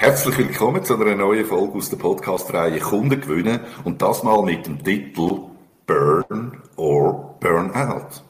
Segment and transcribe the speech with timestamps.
[0.00, 4.64] Herzlich willkommen zu einer neuen Folge aus der Podcast-Reihe Kunden gewinnen und das mal mit
[4.64, 5.40] dem Titel
[5.88, 8.22] Burn or Burnout.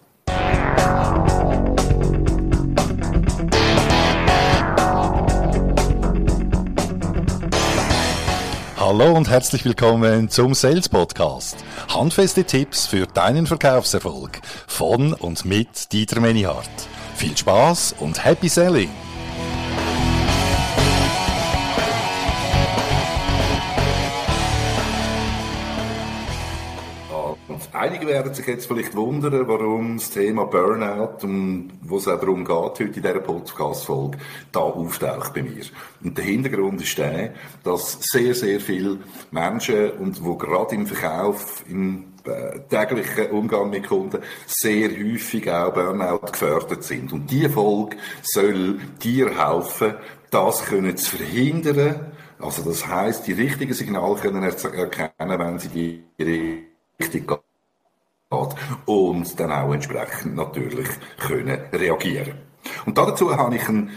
[8.79, 11.63] Hallo und herzlich willkommen zum Sales Podcast.
[11.91, 16.71] Handfeste Tipps für deinen Verkaufserfolg von und mit Dieter Menihardt.
[17.17, 18.89] Viel Spaß und Happy Selling!
[27.79, 32.45] Einige werden sich jetzt vielleicht wundern, warum das Thema Burnout, um wo es auch darum
[32.45, 34.19] geht, heute in dieser Podcast-Folge,
[34.51, 35.63] da auftaucht bei mir.
[36.03, 38.99] Und der Hintergrund ist der, dass sehr, sehr viele
[39.31, 45.73] Menschen, und wo gerade im Verkauf, im äh, täglichen Umgang mit Kunden sehr häufig auch
[45.73, 47.13] Burnout gefördert sind.
[47.13, 49.95] Und diese Folge soll dir helfen,
[50.33, 52.13] das können zu verhindern.
[52.41, 56.03] Also das heißt, die richtigen Signale können erkennen, wenn sie die
[57.01, 57.48] Richtung geht
[58.31, 62.35] und dann auch entsprechend natürlich können reagieren.
[62.85, 63.91] Und dazu habe ich einen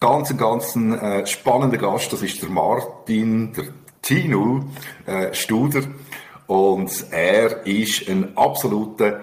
[0.00, 3.66] ganz, ganz äh, spannenden Gast, das ist der Martin, der
[4.00, 4.64] Tino
[5.04, 5.82] äh, Studer
[6.46, 9.20] und er ist ein absoluter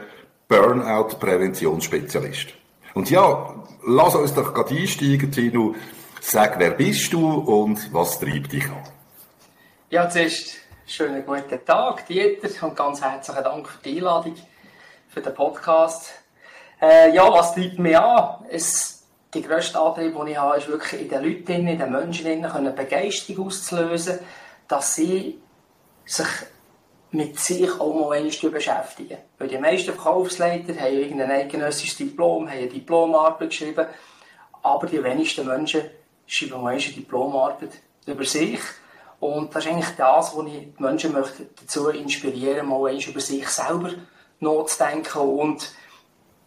[0.47, 2.49] Burnout-Präventionsspezialist.
[2.93, 3.55] Und ja,
[3.87, 5.73] lass uns doch gerade einsteigen, Tino.
[6.21, 8.83] Sag, wer bist du und was treibt dich an?
[9.89, 14.35] Ja, zuerst Schönen guten Tag, Dieter, und ganz herzlichen Dank für die Einladung,
[15.07, 16.11] für den Podcast.
[16.81, 18.45] Äh, ja, was treibt mich an?
[18.49, 22.45] Es, die grösste Antrieb, die ich habe, ist wirklich in den Leuten, in den Menschen,
[22.45, 24.19] eine Begeisterung auszulösen,
[24.67, 25.39] dass sie
[26.03, 26.27] sich
[27.11, 29.19] mit sich auch mal einmal beschäftigen.
[29.37, 33.87] Weil die meisten Verkaufsleiter haben irgendein eidgenössisches Diplom, haben eine Diplomarbeit geschrieben,
[34.61, 35.83] aber die wenigsten Menschen
[36.27, 37.71] schreiben mal eine Diplomarbeit
[38.05, 38.59] über sich
[39.23, 43.19] und das ist eigentlich das, was ich die Menschen möchte dazu inspirieren mal eins über
[43.19, 43.91] sich selber
[44.39, 45.73] nachzudenken und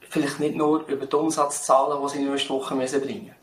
[0.08, 3.34] vielleicht nicht nur über die Umsatzzahlen, die sie nächsten Woche müssen bringen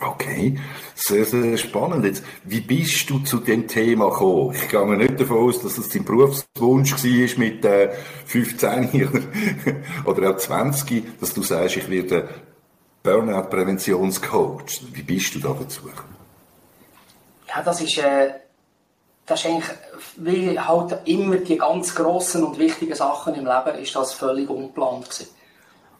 [0.00, 0.56] Okay,
[0.94, 2.04] sehr, sehr spannend.
[2.04, 4.54] Jetzt, wie bist du zu dem Thema gekommen?
[4.54, 7.90] Ich gehe nicht davon aus, dass es dein Berufswunsch war mit äh,
[8.26, 9.08] 15
[10.04, 12.28] oder auch 20, dass du sagst, ich werde
[13.02, 14.82] Burnout-Präventionscoach.
[14.92, 16.17] Wie bist du da dazu gekommen?
[17.48, 18.34] Ja, das ist, äh,
[19.26, 19.70] das ist eigentlich,
[20.16, 25.04] wie halt immer die ganz grossen und wichtigen Sachen im Leben, ist das völlig ungeplant
[25.04, 25.28] gewesen.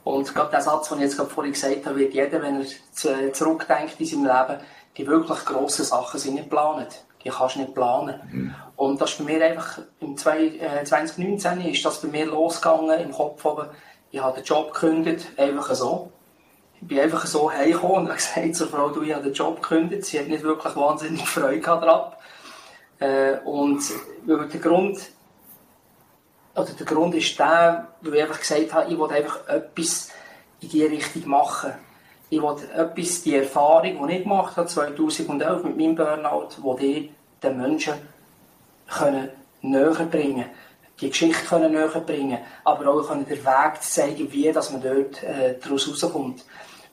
[0.05, 3.33] Und gerade der Satz, den ich jetzt gerade vorhin gesagt habe, wird jeder, wenn er
[3.33, 4.61] zurückdenkt in seinem Leben,
[4.97, 7.05] die wirklich grossen Sachen sind nicht geplant.
[7.25, 8.21] Die kannst du nicht planen.
[8.31, 8.55] Mhm.
[8.77, 13.13] Und das ist bei mir einfach, im 2019 äh, ist das bei mir losgegangen, im
[13.13, 13.69] Kopf oben.
[14.11, 16.11] Ich habe den Job gekündigt, einfach so
[16.81, 19.61] ich bin einfach so heimgekommen und habe gesagt zur Frau, du, ich habe den Job
[19.61, 20.05] gekündigt.
[20.05, 22.13] Sie hat nicht wirklich wahnsinnig Freude daran.
[23.01, 23.83] Äh, und
[24.27, 24.99] der Grund,
[26.55, 30.11] oder der Grund ist der, weil ich einfach gesagt habe, ich will einfach etwas
[30.61, 31.73] in diese Richtung machen.
[32.31, 37.15] Ich will etwas, die Erfahrung, die ich gemacht habe, 2011 mit meinem Burnout, die die
[37.43, 37.95] den Menschen
[38.89, 39.31] können
[39.63, 40.47] näher bringen
[41.01, 45.23] die Geschichte können näher bringen, aber auch können den Weg zeigen, wie dass man dort
[45.23, 46.45] äh, daraus rauskommt.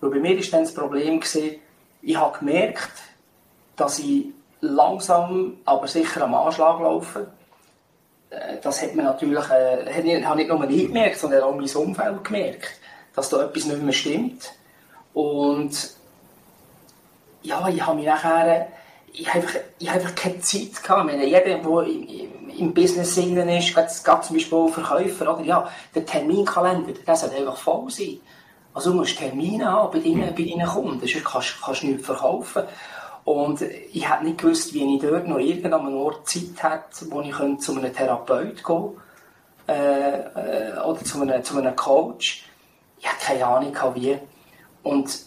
[0.05, 1.55] Weil bei mir war dann das Problem, gewesen,
[2.03, 2.91] ich habe gemerkt,
[3.75, 4.27] dass ich
[4.61, 7.27] langsam, aber sicher am Anschlag laufe.
[8.29, 12.23] Äh, das hat man natürlich, äh, habe nicht nur ich gemerkt, sondern auch mein Umfeld
[12.23, 12.79] gemerkt,
[13.15, 14.51] dass da etwas nicht mehr stimmt.
[15.15, 15.71] Und
[17.41, 18.67] ja, ich habe mich nachher,
[19.11, 21.09] ich habe einfach, ich einfach keine Zeit gehabt.
[21.09, 23.73] Ich meine, jeder, der im, im Business innen ist,
[24.03, 28.19] gab zum Beispiel Verkäufer, oder ja, der Terminkalender, der sollte einfach voll sein.
[28.75, 32.63] Also du musst Termine haben bei deinen, bei deinen Kunden, sonst kannst, kannst nichts verkaufen.
[33.23, 37.33] Und ich hätte nicht gewusst, wie ich dort noch irgendeinem Ort Zeit hätte, wo ich
[37.59, 38.89] zu einem Therapeut gehen
[39.69, 42.45] äh, äh, oder zu einem, zu einem Coach.
[42.99, 44.19] Ich hatte keine Ahnung, wie.
[44.83, 45.19] Und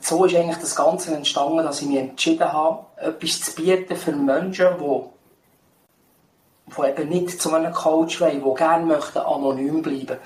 [0.00, 4.12] so ist eigentlich das Ganze entstanden, dass ich mich entschieden habe, etwas zu bieten für
[4.12, 5.02] Menschen, die
[6.76, 10.18] die eben nicht zu einem Coach wollen, die gerne möchten anonym bleiben möchten.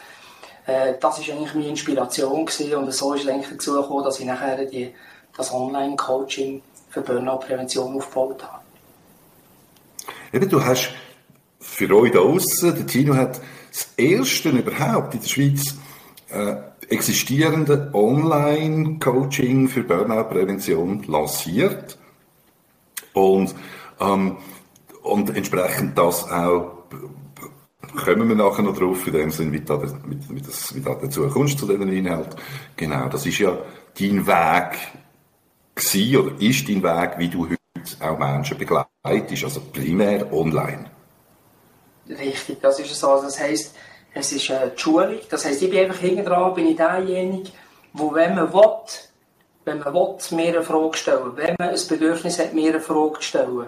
[0.66, 4.20] Äh, das war eigentlich meine Inspiration gewesen und so ist es eigentlich dazu gekommen, dass
[4.20, 4.94] ich nachher die,
[5.36, 8.62] das Online-Coaching für Burnout-Prävention aufgebaut habe.
[10.32, 10.92] Eben, du hast
[11.60, 15.74] für euch da außen, der Tino hat das erste überhaupt in der Schweiz
[16.28, 16.56] äh,
[16.88, 21.98] existierende Online-Coaching für Burnout-Prävention lanciert
[23.14, 23.54] und,
[24.00, 24.36] ähm,
[25.02, 26.82] und entsprechend das auch
[28.04, 30.94] kommen wir nachher noch drauf, in dem Sinn, wie du wie, wie, das, wie da
[30.94, 32.36] dazu kommst, zu diesem Inhalt.
[32.76, 33.58] Genau, das ist ja
[33.98, 34.78] dein Weg
[35.74, 37.60] gewesen, oder ist dein Weg, wie du heute
[38.00, 40.90] auch Menschen begleitest, also primär online?
[42.08, 43.10] Richtig, das ist so.
[43.10, 43.74] Also das heisst,
[44.14, 45.20] es ist eine Schulung.
[45.30, 47.50] Das heisst, ich bin einfach hinten dran, bin ich derjenige,
[47.92, 48.78] wo, wenn man will,
[49.64, 53.22] wenn man will, mir eine Frage stellen wenn man ein Bedürfnis hat, mir eine Frage
[53.22, 53.66] stellen,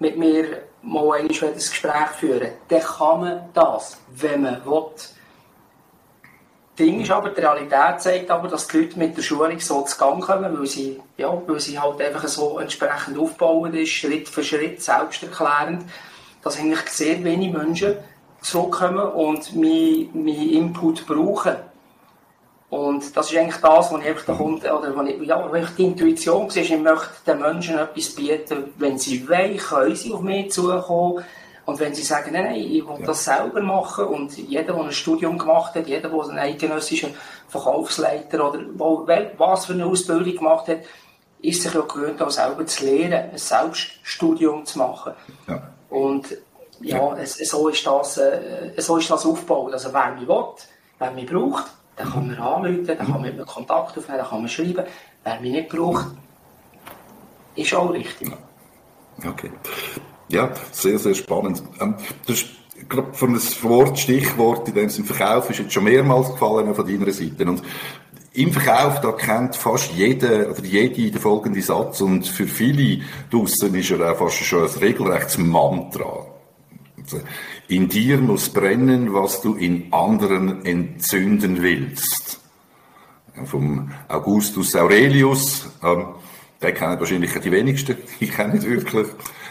[0.00, 4.86] mit mir mal ein Gespräch führen, dann kann man das, wenn man will.
[6.78, 9.98] Ding ist aber, die Realität zeigt aber, dass die Leute mit der Schulung so zu
[9.98, 14.42] Gang kommen, weil sie, ja, weil sie halt einfach so entsprechend aufbauen ist, Schritt für
[14.42, 15.84] Schritt, selbsterklärend,
[16.42, 17.96] dass eigentlich sehr wenige Menschen
[18.40, 21.56] zurückkommen und meinen Input brauchen.
[22.70, 25.70] Und das ist eigentlich das, was ich einfach da kommt, oder was ich, ja, ich
[25.70, 30.20] die Intuition war, ich möchte den Menschen etwas bieten, wenn sie wollen, können sie auf
[30.20, 31.24] mich zukommen.
[31.66, 33.06] Und wenn sie sagen, nein, nein, ich will ja.
[33.06, 37.14] das selber machen und jeder, der ein Studium gemacht hat, jeder, der einen eidgenössischen
[37.48, 38.60] Verkaufsleiter oder
[39.36, 40.78] was für eine Ausbildung gemacht hat,
[41.42, 45.12] ist sich ja gewöhnt, auch selber zu lernen, ein Selbststudium zu machen.
[45.48, 45.72] Ja.
[45.88, 46.36] Und
[46.80, 47.16] ja, ja.
[47.16, 49.72] Es, so, ist das, äh, so ist das aufgebaut.
[49.72, 50.44] Also wer mich will,
[50.98, 51.64] wer mich braucht,
[52.00, 54.84] dann kann man anrufen, dann kann man mit mir Kontakt aufnehmen, dann kann man schreiben.
[55.24, 56.06] Wer mich nicht braucht,
[57.54, 58.32] ist auch richtig.
[59.26, 59.50] Okay.
[60.28, 61.62] Ja, sehr, sehr spannend.
[61.80, 61.94] Ähm,
[62.26, 62.46] du hast
[62.88, 66.86] gerade von einem Wort, Stichwort in dem Sinne Verkauf ist jetzt schon mehrmals gefallen von
[66.86, 67.44] deiner Seite.
[67.44, 67.62] Und
[68.32, 73.74] im Verkauf, da kennt fast jeder oder jede den folgenden Satz und für viele draussen
[73.74, 76.26] ist er auch fast schon ein regelrechtes Mantra.
[77.70, 82.40] In dir muss brennen, was du in anderen entzünden willst.
[83.44, 86.08] Vom Augustus Aurelius, ähm,
[86.60, 89.06] den kennen wahrscheinlich die wenigsten, ich kenne nicht wirklich.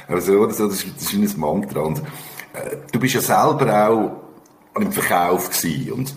[0.09, 1.79] Also, das, ist, das ist ein Mantra.
[1.79, 5.93] Und, äh, du bist ja selber auch im Verkauf gewesen.
[5.93, 6.13] Und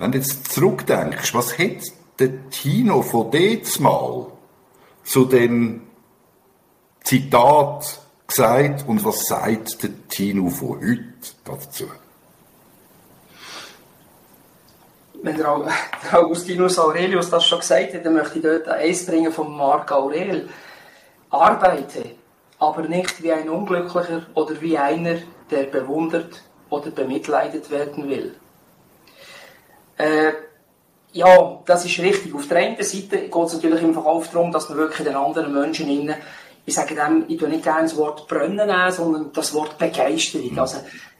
[0.00, 3.30] wenn du jetzt zurückdenkst, was hat der Tino von
[3.78, 4.26] mal
[5.04, 5.82] zu dem
[7.04, 11.04] Zitat gesagt und was sagt der Tino von heute
[11.44, 11.84] dazu?
[15.22, 15.68] Wenn der,
[16.12, 20.48] Augustinus Aurelius das schon gesagt hat, dann möchte ich dort eins bringen von Marc Aurel.
[21.30, 22.04] Arbeite,
[22.58, 25.16] aber nicht wie ein Unglücklicher oder wie einer,
[25.50, 28.34] der bewundert oder bemitleidet werden will.
[29.96, 30.32] Äh,
[31.12, 32.34] ja, das ist richtig.
[32.34, 35.54] Auf der einen Seite geht es natürlich im Verkauf darum, dass man wirklich den anderen
[35.54, 36.16] Menschen innen,
[36.64, 40.52] ich sage dem, ich tue nicht gerne das Wort brennen nehmen, sondern das Wort Begeisterung.
[40.52, 40.58] Mhm.
[40.58, 40.78] Also,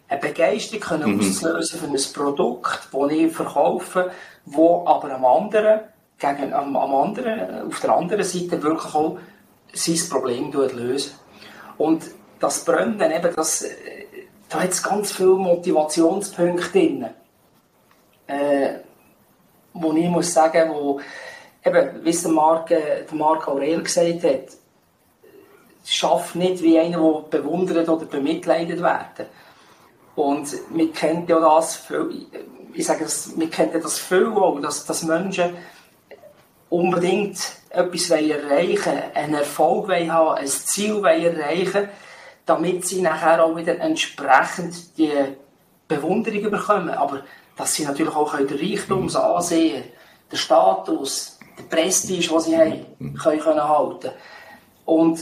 [0.09, 1.21] eine Begeisterung können mhm.
[1.21, 4.11] auslösen für ein Produkt, das ich verkaufe,
[4.45, 5.81] wo aber am anderen,
[6.19, 9.19] gegen, am, am anderen, auf der anderen Seite wirklich auch
[9.73, 11.13] sein Problem lösen.
[11.79, 12.05] Und
[12.39, 13.73] das Brennen, eben, das, äh,
[14.49, 17.07] da hat es ganz viele Motivationspunkte drin
[18.27, 18.79] äh,
[19.73, 21.01] wo ich muss sagen, wo,
[21.65, 24.49] eben, wie es der Marc, äh, der Marc Aurel gesagt hat,
[25.85, 29.27] schafft nicht wie einer, der bewundert oder bemitleidet werden.
[30.17, 32.27] Und wir kennen ja das viel,
[32.73, 35.57] ich sage das, wir kennen das viel auch, dass, dass Menschen
[36.71, 37.39] unbedingt
[37.71, 41.89] etwas erreichen wollen, einen Erfolg haben, ein Ziel erreichen
[42.47, 45.13] damit sie nachher auch wieder entsprechend die
[45.89, 46.91] Bewunderung bekommen.
[46.91, 47.23] Aber
[47.57, 49.85] dass sie natürlich auch den Reichtum, das Ansehen,
[50.31, 54.11] den Status, den Prestige, den sie haben, können, können halten
[54.85, 55.21] Und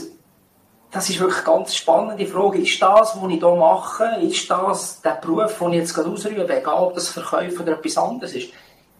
[0.93, 2.59] das ist wirklich eine ganz spannende Frage.
[2.59, 6.83] Ist das, was ich hier mache, ist das der Beruf, den ich jetzt ausübe, egal
[6.83, 8.49] ob das Verkäufer oder etwas anderes ist,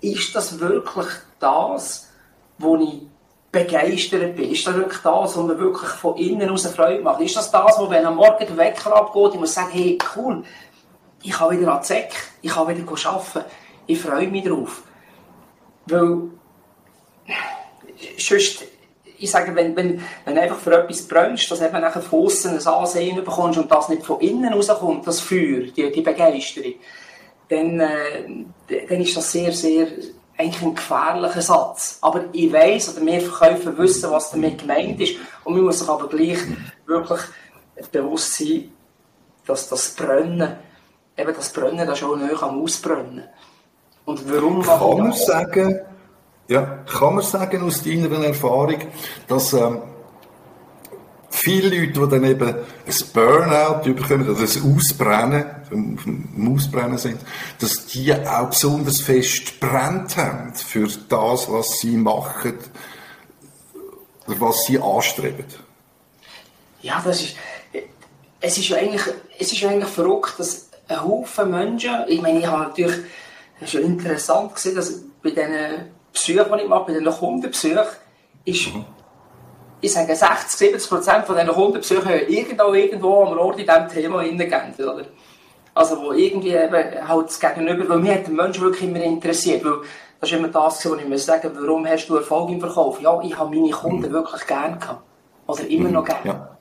[0.02, 1.08] ist das wirklich
[1.40, 2.10] das,
[2.58, 3.04] wo ich
[3.52, 4.52] begeistert bin?
[4.52, 7.22] Ist das wirklich das, was mir wirklich von innen aus Freude macht?
[7.22, 10.44] Ist das das, wo wenn am Morgen der Wecker abgeht, ich muss sagen, hey, cool,
[11.22, 13.46] ich kann wieder an die Säcke, ich kann wieder arbeiten.
[13.86, 14.82] Ich freue mich drauf.
[15.86, 16.30] Weil,
[18.18, 18.64] sonst,
[19.24, 22.58] ich sage, wenn, wenn, wenn du einfach für etwas brennst, dass eben nachher von außen
[22.58, 26.74] ein Ansehen bekommst und das nicht von innen rauskommt, das Feuer, die, die Begeisterung,
[27.50, 28.46] dann, äh,
[28.90, 29.88] dann ist das sehr, sehr,
[30.38, 32.00] eigentlich ein gefährlicher Satz.
[32.02, 35.16] Aber ich weiß oder wir Verkäufer wissen, was damit gemeint ist.
[35.44, 36.40] Und man muss sich aber gleich
[36.86, 37.22] wirklich
[37.92, 38.72] bewusst sein,
[39.46, 40.58] dass das Brennen
[41.18, 43.26] eben das Brennen da schon näher am Ausbrennen.
[44.06, 45.82] Und warum kann man sagen,
[46.48, 48.80] ja, kann man sagen aus deiner Erfahrung,
[49.28, 49.82] dass ähm,
[51.30, 57.20] viele Leute, die dann eben ein Burnout bekommen, oder ein Ausbrennen, im Ausbrennen sind,
[57.60, 62.58] dass die auch besonders fest brennt haben für das, was sie machen,
[64.28, 65.46] was sie anstreben.
[66.82, 67.36] Ja, das ist,
[68.40, 69.04] es ist ja eigentlich,
[69.40, 72.98] es ist ja eigentlich verrückt, dass ein Haufen Menschen, ich meine, ich habe natürlich,
[73.60, 77.86] es ist ja interessant gesehen, dass bei diesen Besuchen, die ich mache, bei diesen Kundenbesuchen,
[78.46, 78.86] ist, mhm.
[79.82, 84.22] ich sage 60, 70 Prozent von diesen Kundenbesuchen irgendwo, irgendwo am Ort in diesem Thema
[84.22, 85.06] hineingehen, oder?
[85.76, 89.66] Also, wo irgendwie eben halt das Gegenüber, weil mir hat der Mensch wirklich immer interessiert,
[89.66, 89.82] weil
[90.20, 93.02] das ist immer das, was ich mir sage, warum hast du Erfolg im Verkauf?
[93.02, 94.14] Ja, ich habe meine Kunden mhm.
[94.14, 95.04] wirklich gern gehabt.
[95.48, 96.20] Oder immer noch gern.
[96.24, 96.58] Ja.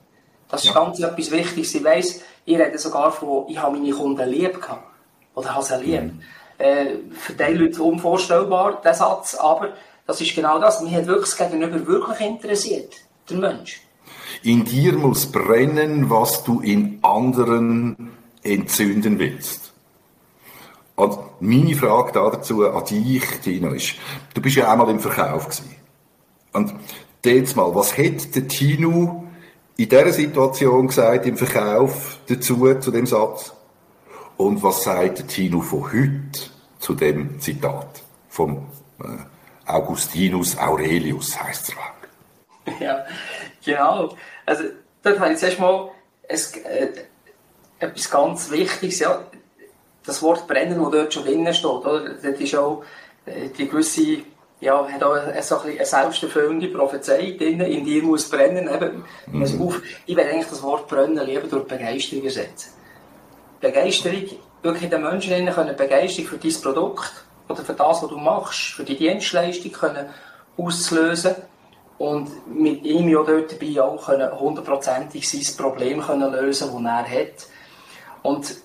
[0.49, 0.83] Das ist ja.
[0.83, 1.73] ganz etwas Wichtiges.
[1.73, 4.83] Ich weiss, ich rede sogar von, ich habe meine Kunden lieb gehabt.
[5.35, 6.01] Oder habe sie lieb.
[6.01, 6.21] Mhm.
[6.63, 9.73] Äh, für die Leute unvorstellbar, der Satz, aber
[10.07, 10.79] das ist genau das.
[10.79, 12.93] Mich hat wirklich das Gegenüber wirklich interessiert.
[13.29, 13.81] Der Mensch.
[14.43, 18.11] In dir muss brennen, was du in anderen
[18.43, 19.73] entzünden willst.
[20.95, 23.95] Und meine Frage dazu an dich, Tino, ist,
[24.33, 25.75] du bist ja einmal im Verkauf gewesen.
[26.53, 26.75] Und
[27.25, 29.25] jetzt mal, was hätte der Tino
[29.75, 33.51] in dieser Situation gesagt, im Verkauf dazu, zu dem Satz?
[34.37, 36.52] Und was sagt der Tino von heute
[36.83, 38.67] zu dem Zitat vom
[38.99, 39.05] äh,
[39.65, 41.75] Augustinus Aurelius, heißt es
[42.81, 43.05] Ja,
[43.63, 44.17] genau.
[44.45, 44.65] Also,
[45.01, 45.91] dort habe ich zuerst mal
[46.23, 46.89] es, äh,
[47.79, 49.23] etwas ganz Wichtiges, ja,
[50.05, 52.15] das Wort brennen, das dort schon drinnen steht, oder?
[52.15, 52.83] Das ist auch
[53.25, 54.17] äh, die gewisse,
[54.59, 59.61] ja, hat auch eine, so eine selbsterfüllende Prophezeiung drin, in dir muss brennen, eben, mhm.
[59.61, 62.73] auf, ich werde eigentlich das Wort brennen lieber durch Begeisterung ersetzen.
[63.61, 64.25] Begeisterung,
[64.63, 67.11] wirklich den Menschen können Begeisterung für dein Produkt
[67.47, 70.07] oder für das, was du machst, für die Dienstleistung können
[70.57, 71.35] auslösen
[71.97, 74.07] und mit ihm ja dort dabei auch
[74.39, 77.47] hundertprozentig sein Problem können lösen, das er hat.
[78.23, 78.55] Und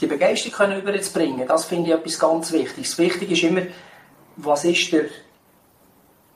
[0.00, 2.98] die Begeisterung können überzubringen, das finde ich etwas ganz Wichtiges.
[2.98, 3.62] Wichtig ist immer,
[4.36, 5.06] was ist der,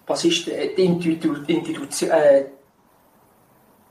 [0.07, 2.47] was ist die Institution, äh,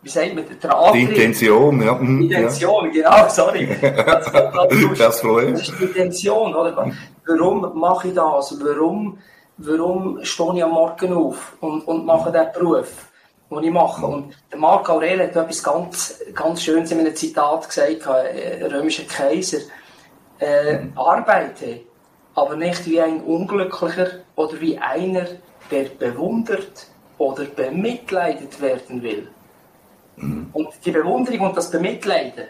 [0.04, 1.10] wie sagt man, der Antrieb.
[1.10, 1.94] Die Intention, ja.
[1.96, 3.12] Die Intention, ja.
[3.12, 3.78] genau, sorry.
[3.82, 6.92] Das, das, das, das ist die Intention, oder?
[7.26, 8.58] Warum mache ich das?
[8.64, 9.20] Warum,
[9.58, 13.12] warum stehe ich am Morgen auf und, und mache diesen Beruf?
[13.52, 14.06] was ich mache.
[14.06, 19.04] Und der Marc Aurel hat etwas ganz, ganz Schönes in einem Zitat gesagt, äh, römischer
[19.04, 19.60] Kaiser.
[20.40, 20.94] Äh, mhm.
[20.98, 21.82] arbeite,
[22.34, 25.28] aber nicht wie ein Unglücklicher oder wie einer,
[25.70, 26.88] der bewundert
[27.20, 29.28] oder bemitleidet werden will.
[30.22, 30.50] Mhm.
[30.54, 32.46] Und die Bewunderung und das Bemitleiden,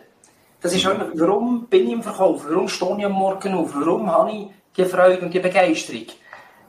[0.62, 2.46] das ist immer, warum bin ich im Verkauf?
[2.48, 3.74] Warum stehe ich am Morgen auf?
[3.74, 4.48] Warum habe ich
[4.78, 6.06] die Freude und die Begeisterung?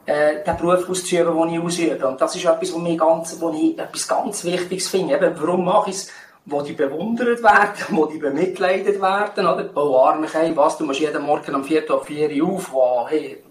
[0.06, 2.06] äh, den Beruf auszuüben, den ich ausübe.
[2.06, 5.14] Und das ist etwas, was, ganz, was ich etwas ganz Wichtiges finde.
[5.14, 6.10] Eben, warum mache ich es?
[6.44, 9.70] Wo die bewundert werden, wo die bemitleidet werden, oder?
[9.76, 13.08] Oh, arme hey, was, du musst jeden Morgen um 4 Uhr 4 Uhr auf, wow,
[13.08, 13.44] hey,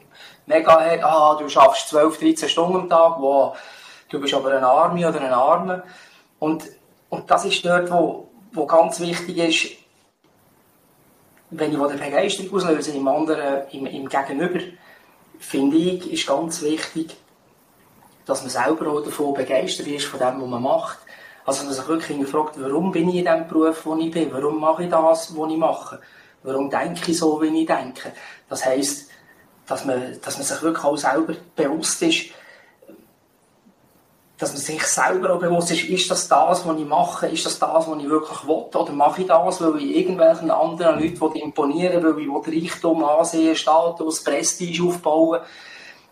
[0.45, 3.57] mega, hey, ah, du schaffst 12, 13 Stunden am Tag, wow,
[4.09, 5.83] du bist aber ein Arme oder ein Arme.
[6.39, 6.65] Und,
[7.11, 9.77] und das ist dort, wo, wo ganz wichtig ist,
[11.49, 14.61] wenn ich eine Begeisterung auslöse im anderen, im, im Gegenüber,
[15.37, 17.17] finde ich, ist ganz wichtig,
[18.25, 20.99] dass man selber auch davon begeistert ist, von dem, was man macht.
[21.45, 24.31] Also, dass man sich wirklich fragt, warum bin ich in dem Beruf, wo ich bin?
[24.31, 25.99] Warum mache ich das, was ich mache?
[26.43, 28.13] Warum denke ich so, wie ich denke?
[28.47, 29.09] Das heisst,
[29.67, 32.27] dass man, dass man sich wirklich auch selber bewusst ist,
[34.41, 37.59] dass man sich selber auch bewusst ist, ist das das, was ich mache, ist das
[37.59, 42.01] das, was ich wirklich will, oder mache ich das, weil ich irgendwelchen anderen Leuten imponieren
[42.01, 45.41] will, weil ich Reichtum, Ansehen, Status, Prestige aufbauen?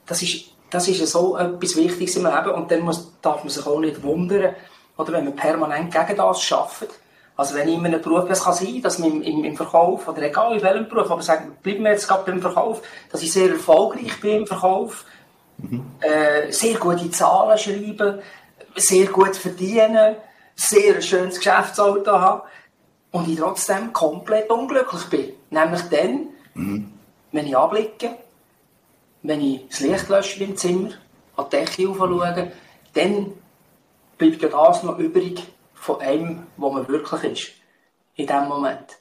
[0.06, 3.66] Das ist, das ist so etwas Wichtiges im Leben und dann muss, darf man sich
[3.66, 4.54] auch nicht wundern,
[4.96, 6.88] oder wenn man permanent gegen das schafft.
[7.36, 10.08] Also wenn ich in einem Beruf, es kann sein, dass man im, im, im Verkauf,
[10.08, 13.34] oder egal in welchem Beruf, aber sagen, bleiben wir jetzt gerade beim Verkauf, dass ich
[13.34, 15.06] sehr erfolgreich bin im Verkauf,
[16.02, 18.22] Äh, sehr gute Zahlen schreiben,
[18.76, 20.16] sehr gut verdienen,
[20.56, 22.42] sehr ein schönes Geschäftsauto haben
[23.12, 25.34] und ich trotzdem komplett unglücklich bin.
[25.50, 26.94] Nämlich dann, mhm.
[27.32, 28.16] wenn ich abblicke,
[29.24, 30.92] wenn ich das Licht lösche im Zimmer,
[31.36, 32.52] an die Decke schaue,
[32.94, 33.34] dann
[34.18, 37.52] bleibt ja das noch übrig von einem, wo man wirklich ist.
[38.16, 38.99] In dem Moment.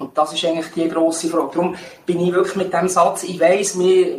[0.00, 1.50] Und das ist eigentlich die grosse Frage.
[1.52, 1.76] Darum
[2.06, 4.16] bin ich wirklich mit dem Satz, ich weiss, mir,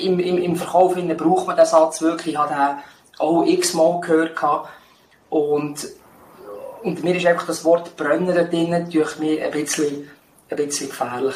[0.00, 4.40] im, im, im Verkauf braucht man den Satz wirklich, ich habe den auch x-mal gehört.
[5.30, 5.88] Und,
[6.84, 10.08] und mir ist einfach das Wort Brennen drin durch mich ein bisschen,
[10.50, 11.34] ein bisschen gefährlich.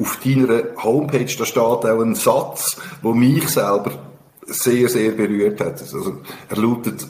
[0.00, 3.98] Auf deiner Homepage da steht auch ein Satz, der mich selber
[4.46, 5.82] sehr, sehr berührt hat.
[5.82, 7.06] Also, er lautet,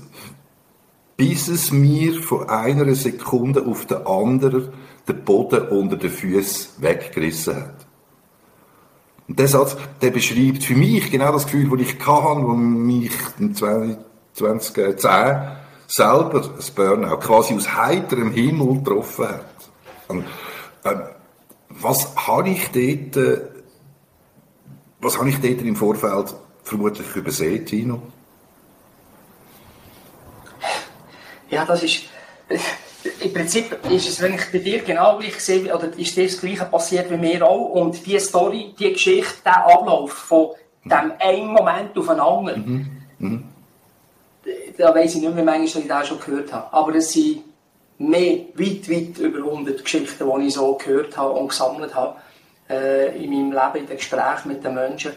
[1.17, 4.73] bis es mir von einer Sekunde auf die andere
[5.09, 7.87] den Boden unter den Füßen weggerissen hat.
[9.27, 13.13] Und der Satz, der beschreibt für mich genau das Gefühl, das ich hatte, wo mich
[13.55, 13.97] 2010
[15.87, 19.45] selber das Burnout quasi aus heiterem Himmel getroffen hat.
[20.09, 20.25] Und,
[20.85, 20.97] äh,
[21.69, 23.41] was habe ich dort, äh,
[25.01, 28.03] was habe ich dort im Vorfeld vermutlich übersehen, Tino?
[31.51, 32.05] Ja, das ist,
[33.21, 36.65] im Prinzip ist es eigentlich bei dir genau gleich gesehen, oder ist dir das Gleiche
[36.65, 37.71] passiert wie mir auch.
[37.71, 40.51] Und die Story, die Geschichte, der Ablauf von
[40.85, 43.29] dem einen Moment auf einen anderen, mhm.
[43.29, 43.45] Mhm.
[44.77, 46.73] da weiss ich nicht mehr, manchmal, ich das schon gehört habe.
[46.73, 47.43] Aber es sind
[47.99, 52.17] mehr, weit, weit über 100 Geschichten, die ich so gehört habe und gesammelt habe
[52.69, 55.13] äh, in meinem Leben, in den Gesprächen mit den Menschen.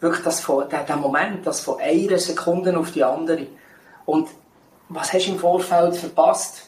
[0.00, 3.46] Wirklich das von, der, der Moment, das von einer Sekunde auf die andere.
[4.06, 4.28] Und
[4.88, 6.63] was hast du im Vorfeld verpasst?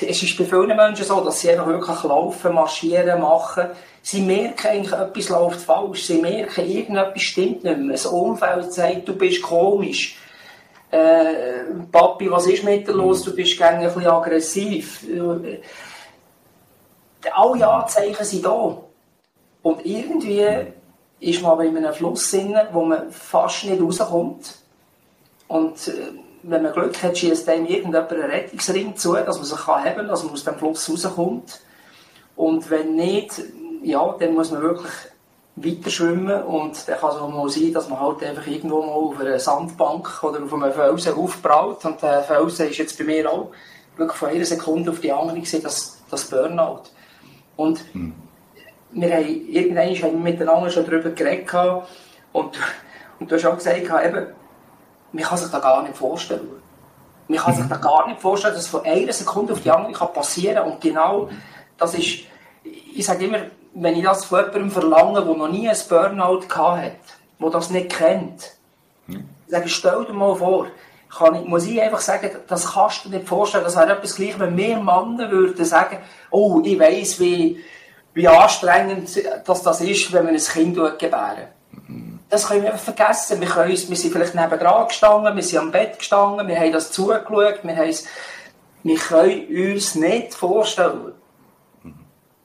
[0.00, 3.68] Es ist bei vielen Menschen so, dass sie einfach wirklich laufen, marschieren, machen.
[4.02, 6.04] Sie merken eigentlich, etwas läuft falsch.
[6.04, 7.92] Sie merken, irgendetwas stimmt nicht mehr.
[7.92, 10.16] Das Umfeld sagt, du bist komisch.
[10.90, 13.22] Äh, Papi, was ist mit dir los?
[13.22, 15.04] Du bist gerne ein bisschen aggressiv.
[17.32, 18.78] Alle Anzeichen sind da.
[19.62, 20.46] Und irgendwie
[21.20, 24.58] ist man aber in einem Fluss drin, wo man fast nicht rauskommt.
[25.48, 25.92] Und äh,
[26.42, 30.08] wenn man Glück hat, schießt einem irgendjemand einen Rettungsring zu, dass man sich kann heben
[30.08, 31.60] dass man aus dem Fluss rauskommt.
[32.36, 33.42] Und wenn nicht,
[33.82, 34.92] ja, dann muss man wirklich
[35.56, 38.92] weiter schwimmen und dann kann es auch mal sein, dass man halt einfach irgendwo mal
[38.92, 43.30] auf einer Sandbank oder auf einem Felsen aufbraut und der Felsen ist jetzt bei mir
[43.30, 43.50] auch
[43.96, 46.84] wirklich von einer Sekunde auf die andere gesehen, das, das Burnout.
[47.56, 48.14] Und hm.
[48.92, 51.52] wir haben irgendwann haben wir miteinander schon darüber geredet
[52.32, 52.58] und,
[53.20, 54.26] und du hast auch gesagt, eben,
[55.12, 56.48] man kann sich das gar nicht vorstellen.
[57.28, 57.58] Man kann mhm.
[57.58, 60.72] sich das gar nicht vorstellen, dass es von einer Sekunde auf die andere passieren kann.
[60.72, 61.28] Und genau
[61.78, 62.20] das ist,
[62.64, 63.38] ich sage immer,
[63.74, 66.92] wenn ich das von jemandem verlange, der noch nie ein Burnout hat,
[67.40, 68.52] der das nicht kennt,
[69.06, 69.28] mhm.
[69.46, 70.66] sage ich, stell dir mal vor,
[71.08, 73.64] kann ich, muss ich einfach sagen, das kannst du dir nicht vorstellen.
[73.64, 75.98] Das wäre etwas gleich, wenn mehr Männer würden sagen,
[76.30, 77.62] oh, ich weiss, wie,
[78.14, 79.10] wie anstrengend
[79.44, 81.48] das, das ist, wenn man ein Kind gebären
[82.32, 83.42] das können wir vergessen.
[83.42, 86.72] Wir, können uns, wir sind vielleicht nebendran gestanden, wir sind am Bett gestanden, wir haben
[86.72, 87.94] das zugeschaut, wir, haben
[88.84, 91.12] wir können uns nicht vorstellen,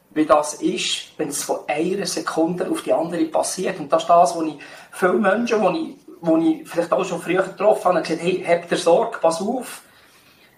[0.10, 3.80] wie das ist, wenn es von einer Sekunde auf die andere passiert.
[3.80, 4.60] Und das ist das, was ich
[4.92, 8.70] viele Menschen, die ich, wo ich vielleicht auch schon früher getroffen habe, gesagt hey, habt
[8.70, 9.84] ihr Sorge, pass auf.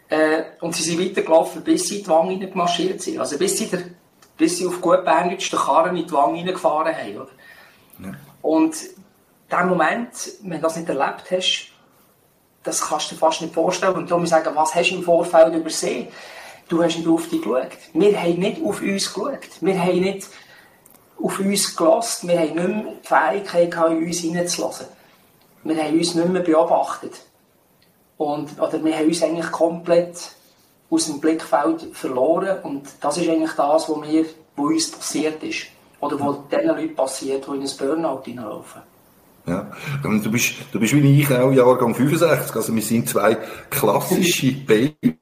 [0.09, 3.19] Äh, und sie sind weitergelaufen, bis sie in die Wange gemarschiert sind.
[3.19, 3.81] Also bis sie, der,
[4.35, 7.15] bis sie auf gut Berndeutsch den Karren in die Wange gefahren haben.
[7.15, 7.29] Oder?
[7.99, 8.11] Ja.
[8.41, 8.75] Und
[9.51, 11.71] der Moment, wenn du das nicht erlebt hast,
[12.63, 13.95] das kannst du dir fast nicht vorstellen.
[13.95, 16.07] Und darum sagen, was hast du im Vorfeld übersehen?
[16.67, 17.71] Du hast nicht auf dich geschaut.
[17.93, 19.49] Wir haben nicht auf uns geschaut.
[19.61, 20.27] Wir haben nicht
[21.21, 22.29] auf uns gelassen.
[22.29, 24.87] Wir haben nicht mehr die Fähigkeit, in uns hineinzulassen.
[25.63, 27.19] Wir haben uns nicht mehr beobachtet.
[28.17, 30.31] Und, oder wir haben uns eigentlich komplett
[30.89, 32.59] aus dem Blickfeld verloren.
[32.63, 35.67] Und das ist eigentlich das, was, mir, was uns passiert ist.
[36.01, 38.81] Oder was den Leuten passiert, die in ein Burnout hineinlaufen.
[39.45, 39.71] Ja.
[40.03, 43.37] Du bist, du bist wie ich auch Jahrgang 65, also wir sind zwei
[43.69, 45.17] klassische Baby.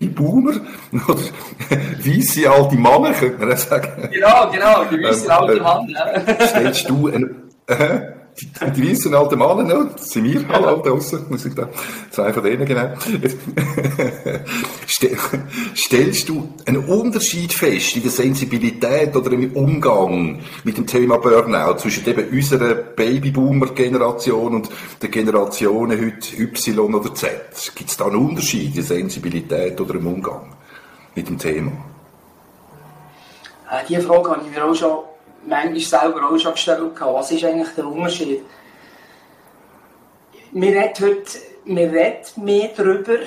[0.00, 0.60] Boomer
[1.08, 1.18] oder
[2.04, 4.08] weisse alte Männer, könnte man sagen.
[4.12, 5.88] Genau, genau, die weisse alte ähm, Mann.
[5.88, 6.46] Ja.
[6.46, 7.34] Stellst du ein,
[7.66, 8.00] äh,
[8.40, 11.68] die, weißen alten Männer noch, das sind wir alle da draussen, muss ich da,
[12.10, 12.94] zwei von denen, genau.
[15.76, 21.78] Stellst du einen Unterschied fest in der Sensibilität oder im Umgang mit dem Thema Burnout
[21.78, 24.68] zwischen eben unserer Babyboomer-Generation und
[25.02, 27.72] der Generationen heute Y oder Z?
[27.74, 30.54] Gibt es da einen Unterschied in der Sensibilität oder im Umgang
[31.14, 31.72] mit dem Thema?
[33.70, 34.98] Äh, diese Frage habe ich mir auch schon
[35.48, 37.00] manchmal selber auch schon gestellt.
[37.00, 38.42] Was ist eigentlich der Unterschied?
[40.52, 43.18] Man redet heute man redet mehr darüber,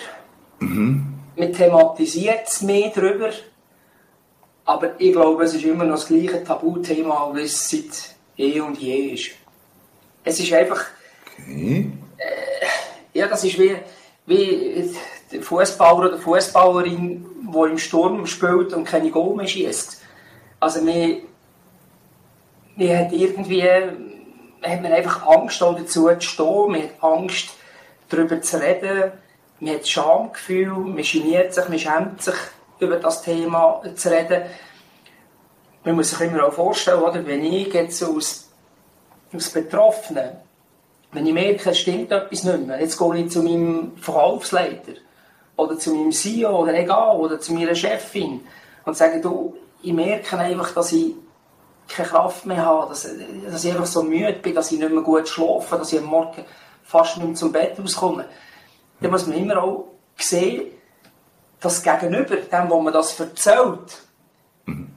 [0.60, 1.19] mhm.
[1.36, 3.29] man thematisiert es mehr darüber,
[4.65, 8.77] aber ich glaube, es ist immer noch das gleiche Tabuthema, wie es seit eh und
[8.79, 9.31] je ist.
[10.23, 10.86] Es ist einfach.
[11.39, 11.91] Okay.
[12.17, 13.75] Äh, ja, das ist wie,
[14.25, 14.91] wie
[15.31, 20.01] der Fußballer oder Fußballerin, die im Sturm spielt und keine Goal mehr schießt.
[20.60, 21.21] Also, wir,
[22.75, 27.49] man hat irgendwie hat man einfach Angst, dazu zu stehen, man hat Angst,
[28.10, 29.12] darüber zu reden,
[29.60, 32.36] man hat Schamgefühl, man geniert sich, man schämt sich,
[32.81, 34.43] über das Thema zu reden.
[35.84, 38.49] Man muss sich immer auch vorstellen, oder, wenn ich jetzt aus,
[39.34, 40.31] aus Betroffenen,
[41.12, 44.93] wenn ich merke, es stimmt etwas nicht mehr, jetzt gehe ich zu meinem Verkaufsleiter
[45.57, 48.41] oder zu meinem CEO oder egal, oder zu meiner Chefin
[48.86, 51.15] und sage, du, ich merke einfach, dass ich
[51.93, 53.08] keine Kraft mehr habe, dass,
[53.45, 56.06] dass ich einfach so müde bin, dass ich nicht mehr gut schlafe, dass ich am
[56.06, 56.43] Morgen
[56.84, 58.25] fast nicht mehr zum Bett rauskomme.
[58.99, 60.71] Dann muss man immer auch sehen,
[61.60, 64.01] dass gegenüber dem, wo man das erzählt,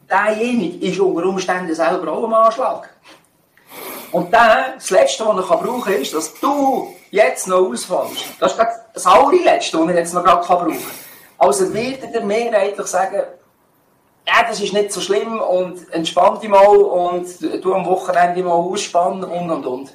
[0.08, 2.90] derjenige ist unter Umständen selber auch am Anschlag.
[4.12, 8.24] Und dann, das Letzte, was er brauchen kann, ist, dass du jetzt noch ausfallst.
[8.38, 8.60] Das ist
[8.92, 10.78] das allerletzte, was er jetzt noch gerade brauchen kann.
[11.38, 13.22] Also wird er mehrheitlich sagen,
[14.26, 17.26] ja, das ist nicht so schlimm und entspann dich mal und
[17.62, 19.94] du am Wochenende mal ausspannen und und und.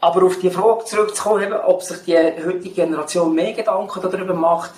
[0.00, 4.72] Aber auf die Frage zurückzukommen, ob sich die heutige Generation mehr Gedanken darüber macht,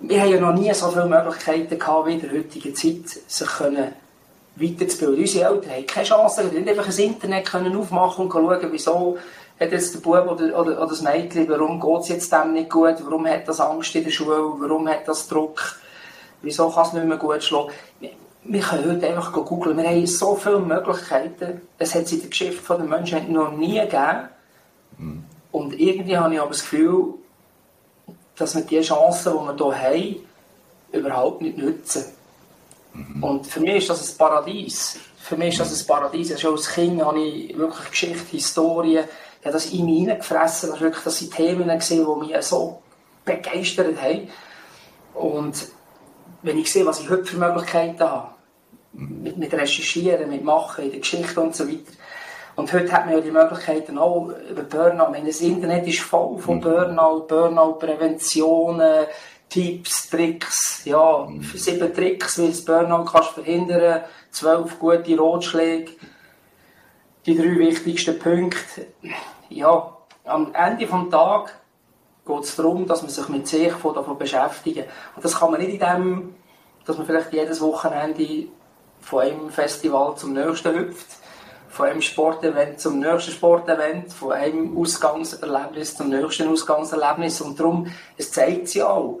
[0.00, 3.48] wir haben ja noch nie so viele Möglichkeiten gehabt wie in der heutigen Zeit, sich
[3.48, 3.92] können
[4.56, 5.20] weiterzubilden.
[5.20, 9.18] Unsere Eltern haben keine Chance, sie nicht einfach ein Internet können aufmachen und schauen, wieso
[9.58, 12.70] hat jetzt der Bub oder, oder, oder das Mädchen, warum geht es jetzt dem nicht
[12.70, 15.76] gut, warum hat das Angst in der Schule, warum hat das Druck,
[16.42, 17.70] wieso kann es nicht mehr gut schlagen.
[18.48, 22.30] Wir können heute einfach googeln, wir haben so viele Möglichkeiten, es hat es in der
[22.30, 24.28] Geschichte der Menschheit noch nie gegeben.
[24.98, 25.24] Mhm.
[25.50, 27.14] Und irgendwie habe ich aber das Gefühl,
[28.36, 30.16] dass wir die Chancen, die wir hier haben,
[30.92, 32.04] überhaupt nicht nutzen.
[32.96, 33.22] Mhm.
[33.22, 34.98] Und für mich ist das ein Paradies.
[35.18, 36.40] Für mich ist das ein Paradies.
[36.40, 39.00] Schon als Kind habe ich wirklich Geschichte, Historie,
[39.44, 40.70] ja, das in mich hineingefressen.
[40.70, 42.82] Das, wirklich, das sind Themen gesehen, die mich so
[43.24, 44.28] begeistert haben.
[45.14, 45.68] Und
[46.42, 48.28] wenn ich sehe, was ich heute für Möglichkeiten habe,
[48.92, 51.92] mit, mit Recherchieren, mit Machen, in der Geschichte und so weiter,
[52.56, 55.10] und heute hat man ja die Möglichkeiten auch über Burnout.
[55.10, 56.62] meine, das Internet ist voll von mhm.
[56.62, 59.06] Burnout, Burnout-Präventionen,
[59.48, 60.84] Tipps, Tricks.
[60.84, 61.42] Ja, mhm.
[61.42, 65.92] sieben Tricks, wie du Burnout kannst verhindern, zwölf gute Ratschläge,
[67.24, 68.86] die drei wichtigsten Punkte.
[69.48, 71.52] Ja, am Ende des Tages
[72.26, 75.74] geht es darum, dass man sich mit sich davon beschäftigen Und das kann man nicht
[75.74, 76.34] in dem,
[76.84, 78.48] dass man vielleicht jedes Wochenende
[79.00, 81.18] von einem Festival zum nächsten hüpft
[81.76, 87.42] von einem Sportevent zum nächsten Sportevent, von einem Ausgangserlebnis zum nächsten Ausgangserlebnis.
[87.42, 89.20] Und darum, es zeigt sich auch,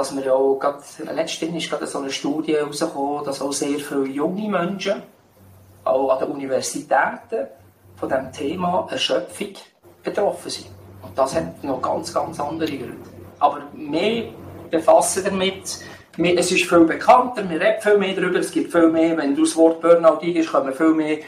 [0.00, 0.82] dass wir auch, gerade,
[1.14, 5.02] letztens ist gerade so eine Studie herausgekommen, dass auch sehr viele junge Menschen,
[5.84, 7.48] auch an den Universitäten,
[7.96, 9.52] von diesem Thema Erschöpfung
[10.02, 10.68] betroffen sind.
[11.02, 13.10] Und das hat noch ganz, ganz andere Gründe.
[13.40, 14.30] Aber mehr
[14.70, 15.80] befassen damit,
[16.16, 19.42] es ist viel bekannter, wir reden viel mehr darüber, es gibt viel mehr, wenn du
[19.42, 21.18] das Wort Burnout eingibst, kommen viel mehr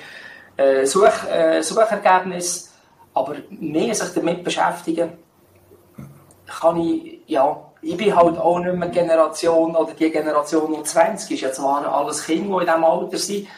[0.56, 2.72] äh, Such, äh, Suchergebnis,
[3.12, 5.12] aber mehr sich damit beschäftigen,
[6.46, 11.32] kann ich, ja, ich bin halt auch nicht mehr Generation, oder die Generation um 20
[11.32, 13.48] ist ja zwar alles Kinder, die in diesem Alter sind,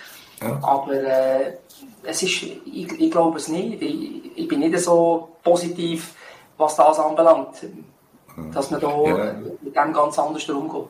[0.40, 0.58] ja.
[0.62, 1.52] aber äh,
[2.02, 3.82] es ist, ich, ich glaube es nicht.
[3.82, 6.14] Ich, ich, bin nicht so positiv,
[6.56, 7.66] was das anbelangt,
[8.52, 9.32] dass man da ja.
[9.62, 10.88] mit dem ganz anders umgeht.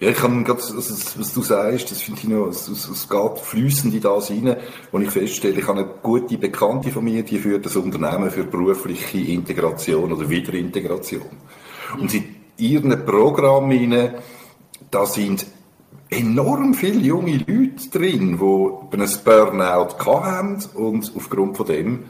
[0.00, 3.38] Ja, ich kann gerade, also, was du sagst, das finde ich noch, es, es geht
[3.38, 4.56] fließend in das rein,
[4.92, 8.44] wo ich feststelle, ich habe eine gute Bekannte von mir, die führt das Unternehmen für
[8.44, 11.26] berufliche Integration oder Wiederintegration.
[11.96, 14.14] Und in ihren Programmen
[14.90, 15.46] da sind
[16.10, 22.04] enorm viele junge Leute drin, die ein Burnout haben und aufgrund von dem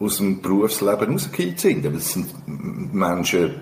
[0.00, 1.84] aus dem Berufsleben rausgekehrt sind.
[1.84, 2.32] Das sind
[2.92, 3.60] Menschen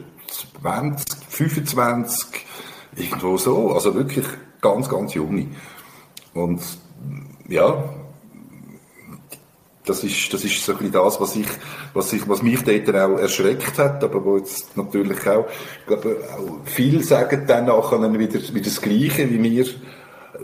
[0.62, 2.46] 20, 25,
[2.96, 3.72] Irgendwo so.
[3.72, 4.26] Also wirklich
[4.60, 5.46] ganz, ganz junge.
[6.34, 6.60] Und
[7.48, 7.84] ja,
[9.84, 11.48] das ist, das ist so ein bisschen das, was, ich,
[11.92, 15.46] was, ich, was mich dort auch erschreckt hat, aber wo jetzt natürlich auch,
[15.80, 19.66] ich glaube, auch viele sagen dann nachher wieder, wieder das Gleiche wie wir,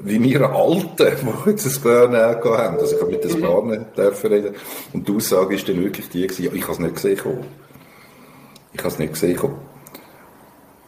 [0.02, 2.78] wie wir Alten, die jetzt ein Burnout haben.
[2.78, 4.54] Also ich habe mit den Bahnen dürfen reden.
[4.92, 7.44] Und die Aussage ist dann wirklich die gewesen, ich habe es nicht gesehen kommen.
[8.72, 9.60] Ich habe es nicht gesehen kommen.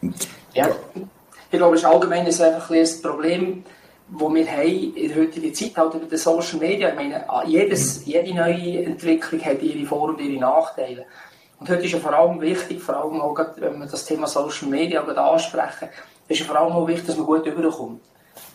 [0.01, 0.67] Und, ja.
[0.67, 0.75] ja.
[1.51, 3.63] Ich glaube, es ist allgemein einfach ein das Problem,
[4.11, 6.89] das wir haben in der heutigen Zeit, halt über die Social Media.
[6.89, 11.05] Ich meine, jedes, jede neue Entwicklung hat ihre Vor- und ihre Nachteile.
[11.59, 14.67] Und heute ist ja vor allem wichtig, vor allem auch, wenn wir das Thema Social
[14.67, 15.89] Media ansprechen,
[16.27, 18.01] ist ja vor allem auch wichtig, dass man gut überkommt.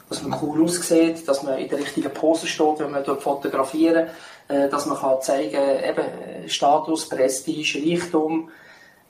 [0.08, 4.08] Dass man cool aussieht, dass man in der richtigen Pose steht, wenn man dort fotografieren,
[4.48, 8.50] äh, dass man kann zeigen, eben, Status, Prestige, Reichtum,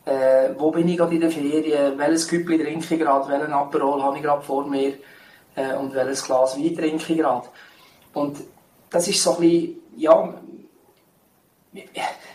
[0.05, 4.03] äh, wo bin ich gerade in der Ferien, welches Küppli trinke ich gerade, welchen Aperol
[4.03, 4.95] habe ich gerade vor mir
[5.57, 7.49] äh, und welches Glas Wein trinke ich gerade.
[8.15, 8.39] Und
[8.91, 10.35] das ist so ein bisschen, ja,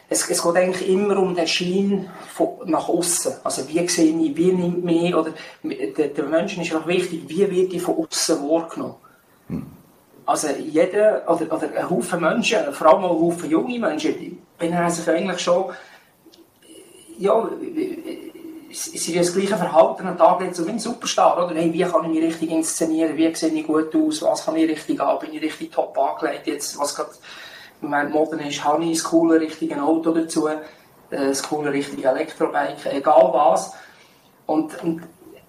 [0.09, 3.35] es, es geht eigentlich immer um den Schein von, nach außen.
[3.43, 7.49] Also wie sehe ich, wie nimmt mich, oder der, der Menschen ist auch wichtig, wie
[7.49, 8.95] wird ich von außen wahrgenommen.
[9.47, 9.65] Hm.
[10.25, 14.37] Also jeder, oder, oder ein Haufen Menschen, vor allem auch ein Haufen junge Menschen, die
[14.57, 15.71] benehmen sich eigentlich schon
[17.17, 17.49] ja,
[18.71, 21.55] es ist das gleiche Verhalten an Tag so wie ein Superstar, oder?
[21.55, 23.17] Hey, wie kann ich mich richtig inszenieren?
[23.17, 24.21] Wie sehe ich gut aus?
[24.21, 25.19] Was kann ich richtig an?
[25.19, 26.47] Bin ich richtig top angelegt?
[26.47, 27.11] Jetzt, was gerade
[27.81, 30.57] im Moment Mode ist, habe ich das coole, richtige Auto dazu, äh,
[31.09, 33.73] das coole, richtige Elektrobike, egal was.
[34.45, 35.01] Und, und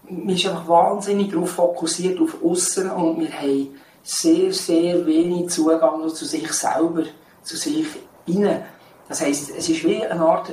[0.09, 6.09] man ist einfach wahnsinnig darauf fokussiert, auf Aussen und wir haben sehr, sehr wenig Zugang
[6.09, 7.05] zu sich selber,
[7.43, 7.87] zu sich
[8.27, 8.63] innen.
[9.09, 10.53] Das heisst, es ist wie eine Art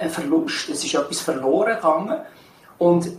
[0.00, 0.68] ein Verlust.
[0.68, 2.20] Es ist etwas verloren gegangen.
[2.78, 3.10] Und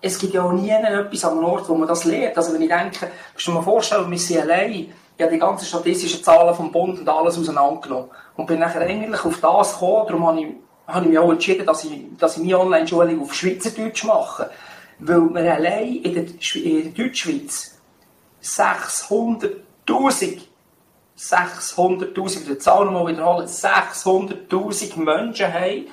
[0.00, 2.36] es gibt ja auch nie etwas an einem Ort, wo man das lernt.
[2.36, 5.64] Also wenn ich denke, kannst du dir vorstellen, wir sind allein, ich habe die ganzen
[5.64, 8.10] statistischen Zahlen vom Bund und alles auseinandergenommen.
[8.36, 10.48] Und bin nachher eigentlich auf das gekommen, darum habe ich,
[10.86, 14.50] habe ich mich auch entschieden, dass ich, dass ich meine Online-Schulung auf Schweizerdeutsch mache.
[14.98, 16.24] Weil wir allein in der,
[16.62, 17.78] in der Deutschschweiz
[18.42, 20.42] 600'000
[21.16, 25.86] 600'000, die Zahl nochmal wiederholen, 600'000 Menschen haben,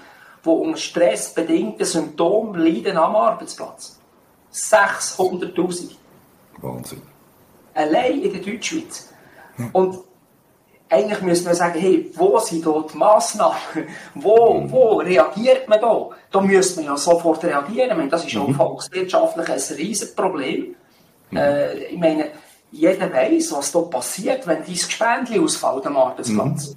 [0.44, 4.00] die unter stressbedingten Symptomen leiden am Arbeitsplatz.
[4.54, 5.92] 600'000.
[6.58, 7.02] Wahnsinn.
[7.74, 9.10] Allein in der Deutschschweiz.
[9.74, 10.00] Und
[10.90, 13.56] eigentlich müsste man sagen, hey, wo sind dort die Massnahmen?
[14.16, 14.72] Wo, mhm.
[14.72, 16.10] wo reagiert man da?
[16.30, 17.92] Da müsste man ja sofort reagieren.
[17.92, 18.42] Ich meine, das ist mhm.
[18.42, 20.76] auch volkswirtschaftlich ein riesiges Problem.
[21.30, 21.38] Mhm.
[21.38, 22.32] Äh, ich meine,
[22.72, 26.70] jeder weiß, was da passiert, wenn dein Gespendli ausfällt am Arbeitsplatz.
[26.70, 26.76] Mhm.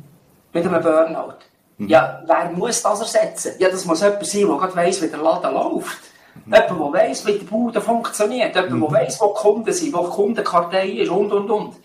[0.53, 1.39] Mit einem Burnout.
[1.79, 1.89] Mhm.
[1.89, 3.53] Ja, wer muss das ersetzen?
[3.59, 5.99] Ja, das muss jemand sein, der gerade weiss, wie der Laden läuft.
[6.45, 6.55] Mhm.
[6.55, 8.55] Jemand, der weiss, wie die Bude funktioniert.
[8.55, 8.81] Jemand, mhm.
[8.81, 11.77] der weiss, wo die Kunden sind, wo die Kundenkartei ist und, und, und.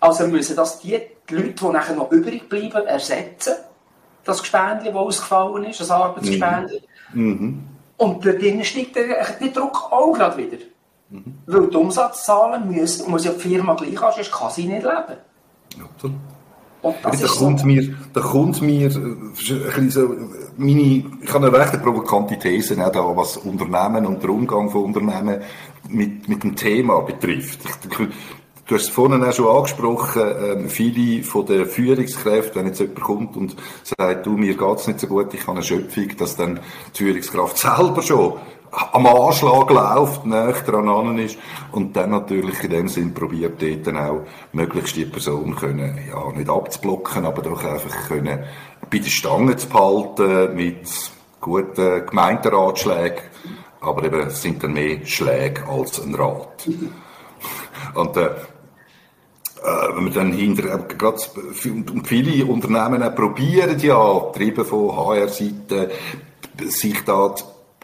[0.00, 3.54] Also müssen das die, Leute, die nachher noch übrig bleiben, ersetzen.
[4.24, 6.82] Das Gespendli, das ausgefallen ist, das Arbeitsgespendli.
[7.12, 7.24] Mhm.
[7.24, 7.66] mhm.
[7.96, 10.56] Und dort steigt der, der Druck auch gerade wieder.
[11.10, 11.38] Mhm.
[11.44, 15.18] Weil die Umsatzzahlen müssen, muss ja die Firma gleich haben, sonst kann sie nicht leben.
[15.76, 15.84] Ja,
[16.82, 17.66] das da, kommt so.
[17.66, 20.14] mir, da kommt mir äh, so
[20.56, 24.84] meine, ich habe eine recht provokante These, auch da, was Unternehmen und der Umgang von
[24.84, 25.40] Unternehmen
[25.88, 27.60] mit, mit dem Thema betrifft.
[28.66, 33.00] Du hast es vorhin auch schon angesprochen, äh, viele von den Führungskräften, wenn jetzt jemand
[33.00, 36.60] kommt und sagt, du, mir geht's nicht so gut, ich habe eine Schöpfung, dass dann
[36.94, 38.34] die Führungskraft selber schon
[38.70, 41.38] am Anschlag läuft, näher dran ist
[41.72, 46.32] und dann natürlich in dem Sinn probiert dort dann auch möglichst die Person können, ja,
[46.32, 48.44] nicht abzublocken, aber doch einfach können
[48.88, 50.88] bei der Stange zu behalten mit
[51.40, 53.22] guten gemeinten Ratschlägen,
[53.80, 56.68] aber eben es sind dann mehr Schläge als ein Rat.
[57.94, 58.26] Und äh,
[59.62, 65.90] äh, wenn man dann hinter, äh, und viele Unternehmen probieren ja, getrieben von HR-Seite,
[66.68, 67.34] sich da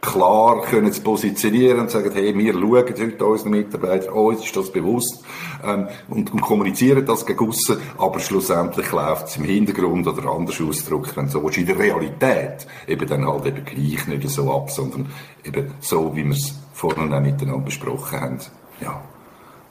[0.06, 4.70] klar können zu positionieren und sagen, hey, wir schauen heute unseren Mitarbeitern, uns ist das
[4.70, 5.24] bewusst
[5.64, 7.52] ähm, und, und kommunizieren das gegen
[7.98, 12.66] aber schlussendlich läuft es im Hintergrund oder anders ausgedrückt, wenn so willst, in der Realität
[12.86, 15.12] eben dann halt eben gleich nicht so ab, sondern
[15.44, 18.38] eben so, wie wir es vorhin auch miteinander besprochen haben.
[18.80, 19.02] Ja,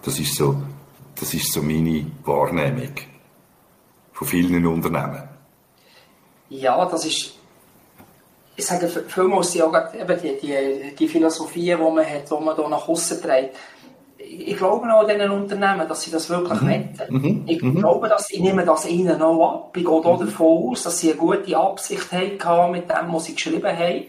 [0.03, 0.55] das ist so,
[1.19, 2.91] das ist so meine Wahrnehmung
[4.11, 5.23] von vielen Unternehmen.
[6.49, 7.34] Ja, das ist
[8.55, 12.55] ich sage, vielmals sind auch eben die, die, die Philosophien, die man hat, die man
[12.55, 13.55] hier nach außen trägt.
[14.17, 16.67] Ich glaube an diesen Unternehmen, dass sie das wirklich mhm.
[16.67, 17.13] möchten.
[17.13, 17.43] Mhm.
[17.47, 17.75] Ich mhm.
[17.75, 19.77] glaube, dass ich nehme das ihnen auch ab.
[19.77, 20.19] Ich gehe mhm.
[20.19, 24.05] davon aus, dass sie eine gute Absicht hatten mit dem, was sie geschrieben haben,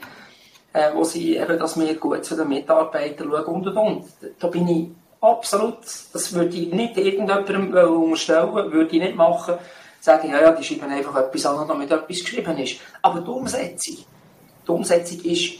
[0.73, 4.05] äh, wo sie eben, dass wir gut zu den Mitarbeitern schauen und und und.
[4.39, 4.89] Da bin ich
[5.21, 5.79] absolut,
[6.13, 9.55] das würde ich nicht irgendjemandem unterstellen, würde ich nicht machen,
[10.01, 12.81] sagen, ja, ja, die schreiben einfach etwas an, damit etwas geschrieben ist.
[13.03, 13.97] Aber die Umsetzung,
[14.67, 15.53] die Umsetzung ist,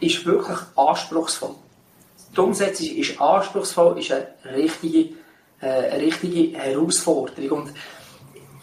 [0.00, 1.54] ist wirklich anspruchsvoll.
[2.34, 5.16] Die Umsetzung ist anspruchsvoll, ist eine richtige,
[5.60, 7.62] äh, eine richtige Herausforderung.
[7.62, 7.74] Und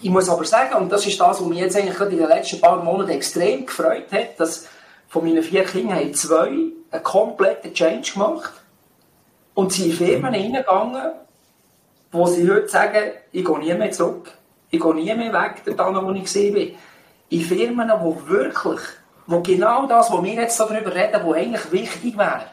[0.02, 2.62] ich muss aber sagen, und das ist das, was mich jetzt eigentlich in den letzten
[2.62, 4.68] paar Monaten extrem gefreut hat, dass
[5.08, 8.54] von meinen vier Kindern haben zwei einen kompletten Change gemacht
[9.54, 11.12] und sind in Firmen hineingegangen,
[12.12, 14.32] wo sie heute sagen, ich gehe nie mehr zurück.
[14.70, 16.76] Ich gehe nie mehr weg, da wo ich bin.
[17.30, 18.82] In Firmen, die wirklich
[19.28, 22.46] wo genau das, was wir jetzt darüber reden, wo eigentlich wichtig wäre,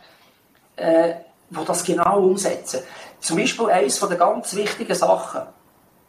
[0.77, 1.15] äh,
[1.51, 2.81] wo das genau umsetzen.
[3.21, 5.43] Zum Beispiel eines der ganz wichtigen Sachen,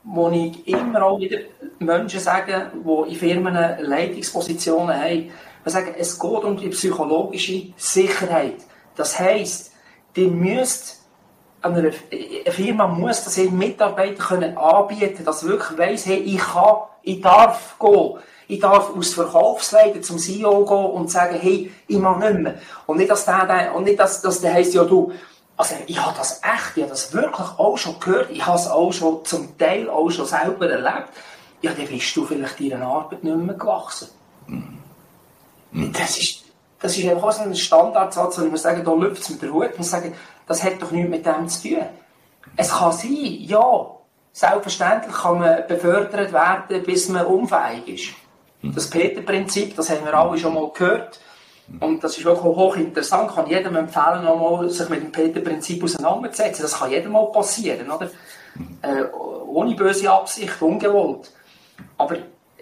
[0.03, 1.39] wo ich immer auch wieder
[1.79, 5.31] Menschen sage, die in Firmen Leitungspositionen haben,
[5.65, 8.55] die sagen, es geht um die psychologische Sicherheit.
[8.95, 9.71] Das heisst,
[10.15, 11.03] die müsst
[11.61, 17.21] eine Firma muss das ihren Mitarbeitern können anbieten, dass wirklich weiss, hey, ich kann, ich
[17.21, 22.39] darf gehen ich darf aus Verkaufsleiter zum CEO gehen und sagen, hey, ich mache nicht
[22.39, 22.55] mehr.
[22.85, 25.11] Und nicht, dass der, und nicht, dass, dass der heisst, ja, du,
[25.55, 28.67] also, ich habe das echt, ich habe das wirklich auch schon gehört, ich habe es
[28.67, 31.09] auch schon zum Teil auch schon selber erlebt.
[31.61, 34.09] Ja, dann bist du vielleicht deiner Arbeit nicht mehr gewachsen.
[34.47, 35.93] Mhm.
[35.93, 36.43] Das ist,
[36.79, 39.53] das ist einfach so ein Standardsatz, wo ich muss sagen, da läuft es mit der
[39.53, 39.69] Hut.
[39.71, 40.13] Ich muss sagen,
[40.47, 41.85] das hat doch nichts mit dem zu tun.
[42.57, 43.91] Es kann sein, ja,
[44.33, 48.22] selbstverständlich kann man befördert werden, bis man unfähig ist.
[48.63, 51.19] Das Peter-Prinzip, das haben wir alle schon mal gehört.
[51.79, 53.29] Und das ist wirklich hochinteressant.
[53.29, 56.63] Ich kann jedem empfehlen, nochmal sich mit dem Peter-Prinzip auseinanderzusetzen.
[56.63, 58.09] Das kann jedem mal passieren, oder?
[58.81, 59.03] Äh,
[59.47, 61.31] ohne böse Absicht, ungewollt.
[61.97, 62.17] Aber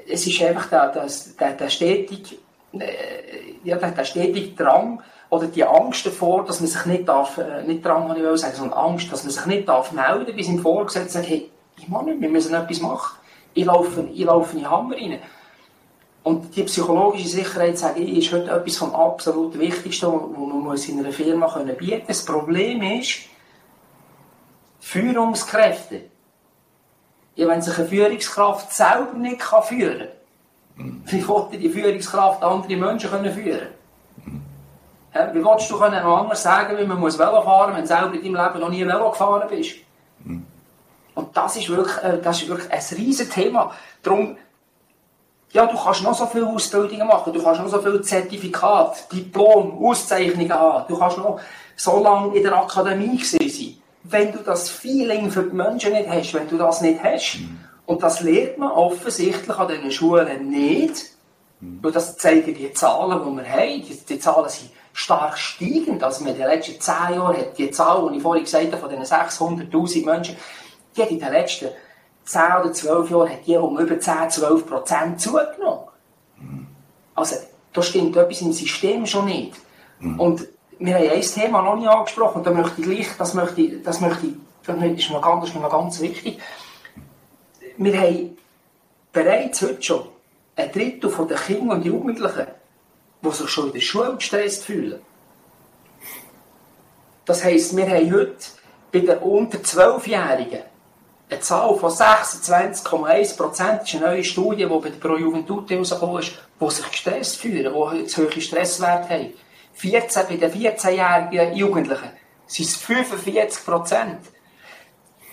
[0.09, 1.07] es ist einfach der, der,
[1.39, 2.35] der, der stetige,
[2.73, 7.37] äh, ja, der, der stetige Drang oder die Angst davor, dass man sich nicht darf,
[7.37, 10.47] äh, nicht Drang, kann ich sagen, sondern Angst, dass man sich nicht darf melden, bis
[10.47, 13.17] im Vorgesetzten sagt, hey, ich muss nicht, wir müssen etwas machen.
[13.53, 15.19] Ich laufe, ich laufe in den Hammer rein.
[16.23, 21.05] Und die psychologische Sicherheit, sage ich, ist heute etwas vom absolut Wichtigsten, was man in
[21.05, 22.07] einer Firma bieten kann.
[22.07, 23.21] Das Problem ist,
[24.79, 26.01] Führungskräfte.
[27.35, 30.09] Ja, wenn sich eine Führungskraft selber nicht kann führen
[30.77, 33.67] kann, wie wollte die Führungskraft andere Menschen können führen
[35.13, 38.13] ja, Wie willst du können anders sagen, wie man muss Velo fahren wenn du selber
[38.13, 39.75] in deinem Leben noch nie Velo gefahren bist?
[41.13, 43.71] Und das ist wirklich, äh, das ist wirklich ein riesiges Thema.
[44.01, 44.37] Darum,
[45.53, 49.83] ja, du kannst noch so viele Ausbildungen machen, du kannst noch so viele Zertifikate, Diplom,
[49.83, 51.39] Auszeichnungen haben, du kannst noch
[51.75, 53.75] so lange in der Akademie sein.
[54.03, 57.39] Wenn du das Feeling für die Menschen nicht hast, wenn du das nicht hast,
[57.85, 61.11] und das lernt man offensichtlich an diesen Schulen nicht,
[61.59, 63.85] weil das zeigen die Zahlen, die wir haben.
[63.85, 66.03] Die, die Zahlen sind stark steigend.
[66.03, 68.89] Also in den letzten zehn Jahren hat die Zahl, die ich vorhin gesagt habe, von
[68.89, 70.35] diesen 600'000 Menschen,
[70.95, 71.69] die hat in den letzten
[72.23, 75.87] 10 oder 12 Jahren hat die um über 10, 12 Prozent zugenommen.
[77.15, 77.35] Also,
[77.73, 79.53] da stimmt etwas im System schon nicht.
[79.99, 80.19] Mhm.
[80.19, 80.47] Und
[80.79, 83.83] wir haben ein Thema noch nicht angesprochen, und da möchte ich gleich, das möchte ich,
[83.83, 84.33] das möchte ich,
[84.65, 86.39] das ist mir ganz, ist mir ganz wichtig.
[87.77, 88.37] Wir haben
[89.11, 90.07] bereits heute schon
[90.55, 92.47] ein Drittel der Kinder und Jugendlichen,
[93.21, 95.01] die sich schon in der Schule gestresst fühlen.
[97.25, 98.37] Das heisst, wir haben heute
[98.91, 100.63] bei den unter 12-Jährigen
[101.31, 103.81] eine Zahl von 26,1 Prozent.
[103.81, 107.37] Das ist eine neue Studie, die bei der Pro Juventud rausgekommen ist, die sich gestresst
[107.37, 109.33] fühlen, die zu hohe Stresswerte haben.
[109.73, 112.09] 14, bei den 14-jährigen Jugendlichen
[112.45, 114.19] sind es 45 Prozent.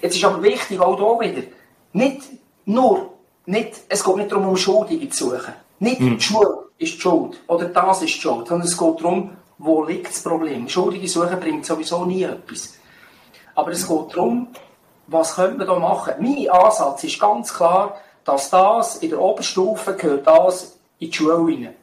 [0.00, 1.46] Jetzt ist aber wichtig, auch hier wieder,
[1.92, 2.22] nicht
[2.64, 3.14] nur,
[3.46, 5.54] nicht, es geht nicht darum, um Schuldige zu suchen.
[5.80, 6.16] Nicht mhm.
[6.16, 9.82] die Schule ist die Schuld oder das ist die Schuld, sondern es geht darum, wo
[9.82, 10.68] liegt das Problem.
[10.68, 12.78] Schuldige suchen bringt sowieso nie etwas.
[13.56, 14.48] Aber es geht darum,
[15.08, 16.14] was könnte man da machen?
[16.20, 21.34] Mein Ansatz ist ganz klar, dass das in der Oberstufe gehört das in die Schule
[21.34, 21.74] rein.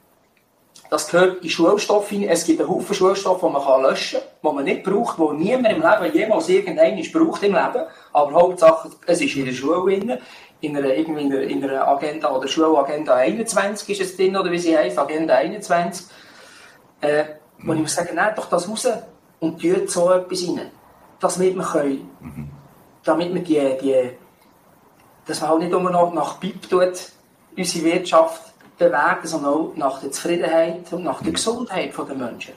[0.91, 2.23] Das gehört in Schulstoff rein.
[2.23, 5.75] Es gibt einen Haufen Schulstoff, den man löschen kann, den man nicht braucht, den niemand
[5.75, 7.85] im Leben jemals irgendeinen braucht im Leben.
[8.13, 10.19] Aber Hauptsache, es ist in der Schule drin.
[10.61, 14.51] In einer, irgendwie in einer, in einer Agenda oder Schulagenda 21 ist es drin, oder
[14.51, 16.05] wie sie heißt, Agenda 21.
[17.01, 17.23] Äh,
[17.59, 18.88] wo ich muss sagen, nehmt doch das raus
[19.39, 20.71] und tut so etwas rein.
[21.19, 22.54] Damit wir können, mhm
[23.05, 24.09] damit man die, die,
[25.25, 27.11] dass man auch nicht nur noch nach BIP tut,
[27.55, 28.41] unsere Wirtschaft
[28.77, 32.53] bewegen, sondern auch nach der Zufriedenheit und nach der Gesundheit der Menschen.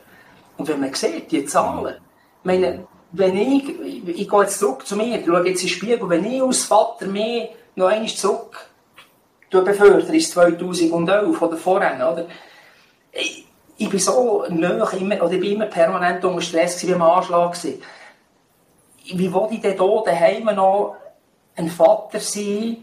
[0.57, 1.97] Und wenn man sieht, die Zahlen,
[2.43, 5.75] meine, wenn ich, ich, ich gehe jetzt zurück zu mir, ich schaue jetzt in den
[5.75, 8.69] Spiegel, wenn ich als Vater mehr noch einmal zurück
[9.51, 12.27] befördere, ist 2011 oder vorhin, oder?
[13.13, 17.01] Ich, ich bin so nahe, immer, oder ich bin immer permanent unter Stress wie im
[17.01, 17.81] Anschlag gewesen
[19.15, 20.97] wie will ich denn hier daheim noch
[21.57, 22.79] ein Vater sein,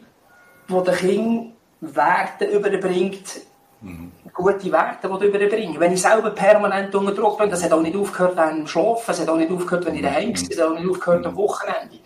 [0.70, 3.42] der den Kindern Werte überbringt,
[3.82, 4.12] mhm.
[4.34, 5.80] gute Werte überbringen.
[5.80, 9.22] Wenn ich selber permanent unter Druck bin, das hat auch nicht aufgehört beim Schlafen, es
[9.22, 12.00] hat auch nicht aufgehört, wenn ich daheim bin, es hat auch nicht aufgehört am Wochenende,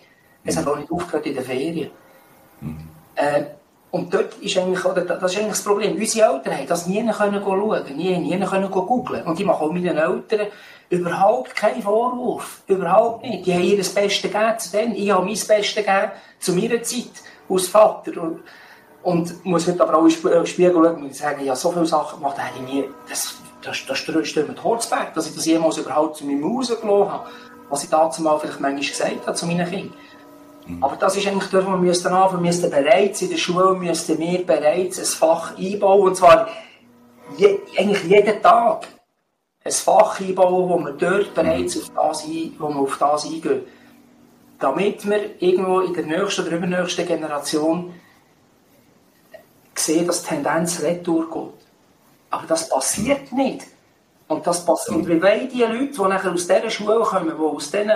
[0.44, 1.90] es hat auch nicht aufgehört in den Ferien.
[2.60, 2.88] Mhm.
[3.14, 3.44] Äh,
[3.90, 5.96] und dort ist eigentlich, oder, das ist eigentlich das Problem.
[5.96, 9.24] Unsere Eltern haben das nie können schauen, nie, nie können googeln.
[9.24, 10.46] Und ich mache auch meinen Eltern
[10.90, 12.62] überhaupt keinen Vorwurf.
[12.66, 13.46] Überhaupt nicht.
[13.46, 14.94] Die haben ihr das Beste gegeben zu denen.
[14.94, 17.10] Ich habe mein Bestes gegeben zu meiner Zeit
[17.48, 18.20] als Vater.
[18.20, 18.40] Und,
[19.02, 22.18] und muss heute aber auch in den Spiegel schauen und sagen, ja, so viele Sachen
[22.18, 22.84] gemacht habe ich nie.
[23.08, 27.10] Das, das, das stört mir Holzberg, dass ich das jemals überhaupt zu meinem Haus gelassen
[27.10, 27.30] habe.
[27.68, 29.94] Was ich dazu mal vielleicht manchmal gesagt habe zu meinen Kindern.
[30.66, 30.82] Mhm.
[30.82, 32.42] Aber das ist eigentlich das, was wir müssen anfangen.
[32.42, 36.08] Wir müssen bereits in der Schule, müssen wir bereits ein Fach einbauen.
[36.08, 36.48] Und zwar
[37.36, 38.88] je, eigentlich jeden Tag.
[39.62, 43.62] Ein Fach einbauen, wo wir dort bereits auf das, ein, wo wir auf das eingehen.
[44.58, 47.94] Damit wir irgendwo in der nächsten oder übernächsten Generation
[49.74, 51.66] sehen, dass die Tendenz retour geht.
[52.30, 53.66] Aber das passiert nicht.
[54.28, 54.96] Und das passiert.
[54.96, 57.90] Und wie wollen die Leute, die nachher aus dieser Schule kommen, die aus diesen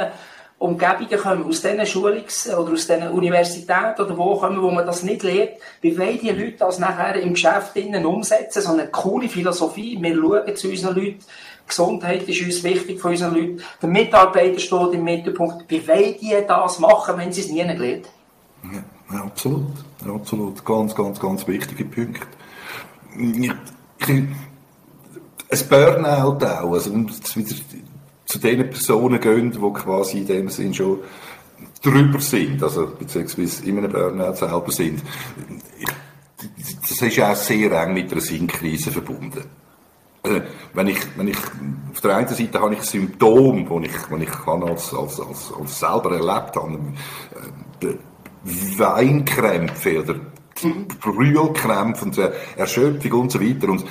[0.58, 5.02] Umgebungen kommen, aus diesen Schulungs- oder aus diesen Universitäten oder wo kommen, wo man das
[5.02, 8.62] nicht lernt, wie wollen die Leute das nachher im Geschäft innen umsetzen?
[8.62, 9.98] So eine coole Philosophie.
[10.00, 11.24] Wir schauen zu unseren Leuten.
[11.66, 13.62] Gesundheit ist uns wichtig von unseren Leuten.
[13.80, 15.64] Der Mitarbeiter steht im Mittelpunkt.
[15.68, 18.08] Wie wollen die das machen, wenn sie es nie gelernt
[18.62, 18.84] haben?
[19.12, 19.72] Ja, absolut.
[20.06, 20.64] absolut.
[20.64, 22.26] Ganz, ganz, ganz wichtige Punkt.
[23.16, 23.58] Ein
[25.68, 27.54] Burnout auch, also wieder
[28.26, 31.00] zu den Personen gehen, die quasi in dem Sinn schon
[31.82, 35.02] drüber sind, also beziehungsweise in einem Burnout selber sind.
[36.82, 39.44] Das ist auch sehr eng mit einer Sinnkrise verbunden.
[40.24, 40.40] Also,
[40.72, 41.36] wenn ich, wenn ich,
[41.92, 45.78] auf der einen Seite habe ich Symptome, die ich, die ich als, als, als, als
[45.78, 46.78] selber erlebt habe,
[47.82, 50.14] äh, Weinkrämpfe oder
[51.00, 52.18] Brühlkrämpfe und
[52.56, 53.68] Erschöpfung und so weiter.
[53.68, 53.84] Und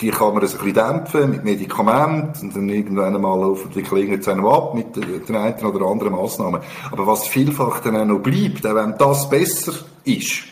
[0.00, 4.18] die kann man ein bisschen dämpfen mit Medikamenten und dann irgendwann einmal auf die Klinge
[4.20, 6.60] zu einem ab mit den einen oder anderen Massnahmen.
[6.90, 10.44] Aber was vielfach dann auch noch bleibt, auch wenn das besser ist,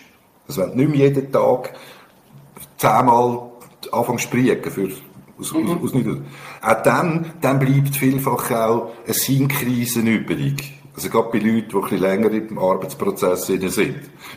[0.46, 1.72] also wenn du nicht mehr jeden Tag
[2.76, 3.49] zehnmal
[3.92, 4.88] anfängst zu für
[5.40, 5.70] aus, mhm.
[5.82, 6.02] aus, aus
[6.62, 10.74] auch dann, dann bleibt vielfach auch eine Sinnkrise übrig.
[10.94, 13.62] Also gerade bei Leuten, die ein bisschen länger im Arbeitsprozess sind.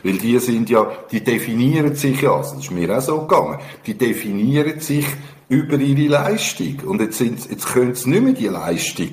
[0.02, 3.94] Weil die sind ja, die definieren sich ja, das ist mir auch so gegangen, die
[3.94, 5.06] definieren sich
[5.48, 6.80] über ihre Leistung.
[6.86, 9.10] Und jetzt, sind, jetzt können sie nicht mehr die Leistung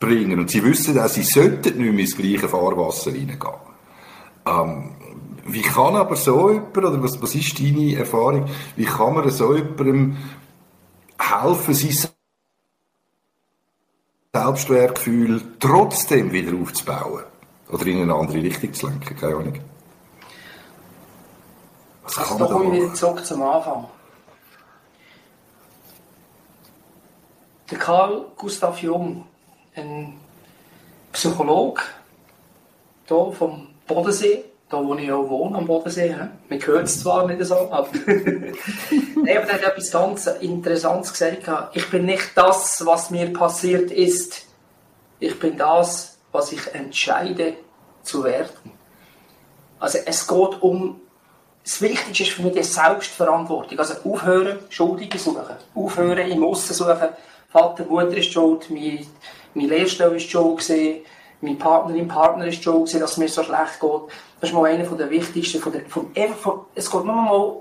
[0.00, 0.40] bringen.
[0.40, 3.38] Und sie wissen auch, sie sollten nicht mehr ins gleiche Fahrwasser reingehen.
[4.44, 4.90] Ähm,
[5.52, 9.54] wie kann aber so jemand, oder was, was ist deine Erfahrung, wie kann man so
[9.54, 10.16] jemandem
[11.18, 12.10] helfen, sein
[14.34, 17.24] Selbstwertgefühl trotzdem wieder aufzubauen?
[17.70, 19.16] Oder in eine andere Richtung zu lenken?
[19.16, 19.60] Keine Ahnung.
[22.02, 23.86] Was also da komme ich wieder zurück zum Anfang.
[27.70, 29.24] Der Karl Gustav Jung,
[29.74, 30.18] ein
[31.12, 31.82] Psychologe
[33.06, 36.16] hier vom Bodensee, da wo ich auch wohne, am Bodensee.
[36.48, 41.42] Man hört es zwar nicht so, aber, Nein, aber der hat etwas ganz Interessantes gesagt.
[41.74, 44.46] Ich bin nicht das, was mir passiert ist.
[45.20, 47.54] Ich bin das, was ich entscheide
[48.02, 48.72] zu werden.
[49.78, 51.00] Also es geht um,
[51.62, 53.78] das Wichtigste ist für mich die Selbstverantwortung.
[53.78, 55.56] Also aufhören, Schuldige suchen.
[55.74, 57.08] Aufhören, im Aussen suchen.
[57.50, 59.06] Vater, Mutter ist schuld, mein,
[59.52, 61.02] mein Lehrstelle ist schuld gewesen,
[61.42, 64.00] mein Partnerin, Partner ist schuld gewesen, dass es mir so schlecht geht.
[64.40, 65.60] Das ist mal einer der wichtigsten.
[65.60, 67.56] Von der, von, von, es geht nur mal,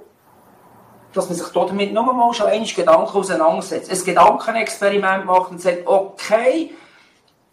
[1.14, 3.92] dass man sich damit nur mal schon einmal Gedanken auseinandersetzt.
[3.92, 6.72] Ein Gedankenexperiment macht und sagt, okay,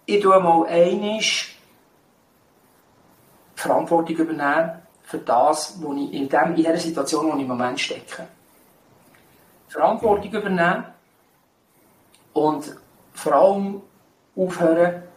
[0.04, 1.20] ich tue mal einmal
[3.54, 7.80] Verantwortung übernehmen für das, wo ich in, dem, in dieser Situation, wo ich im Moment
[7.80, 8.28] stecke.
[9.68, 10.84] Verantwortung übernehmen
[12.34, 12.76] und
[13.14, 13.82] vor allem
[14.36, 15.07] aufhören,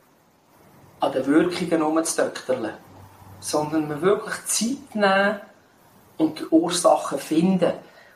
[1.01, 2.71] an den Wirkungen herumzudökterlen
[3.41, 5.41] sondern wir wirklich Zeit nehmen
[6.17, 7.73] und die Ursachen finden.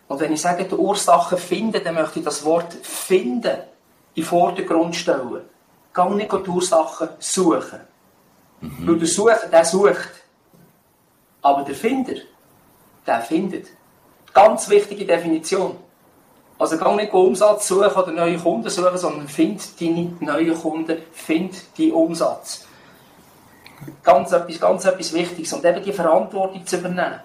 [0.07, 3.57] Und wenn ich sage, die Ursachen finden, dann möchte ich das Wort finden
[4.13, 5.41] in den Vordergrund stellen.
[5.93, 7.79] Geh nicht die Ursachen suchen.
[8.61, 8.88] Mhm.
[8.88, 10.11] Weil der Sucher, der sucht.
[11.41, 12.13] Aber der Finder,
[13.05, 13.67] der findet.
[14.33, 15.77] Ganz wichtige Definition.
[16.59, 21.55] Also geh nicht Umsatz suchen oder neue Kunden suchen, sondern find deine neuen Kunden, find
[21.77, 22.64] deinen Umsatz
[24.03, 25.53] ganz etwas, ganz etwas Wichtiges.
[25.53, 27.19] Und eben die Verantwortung zu übernehmen.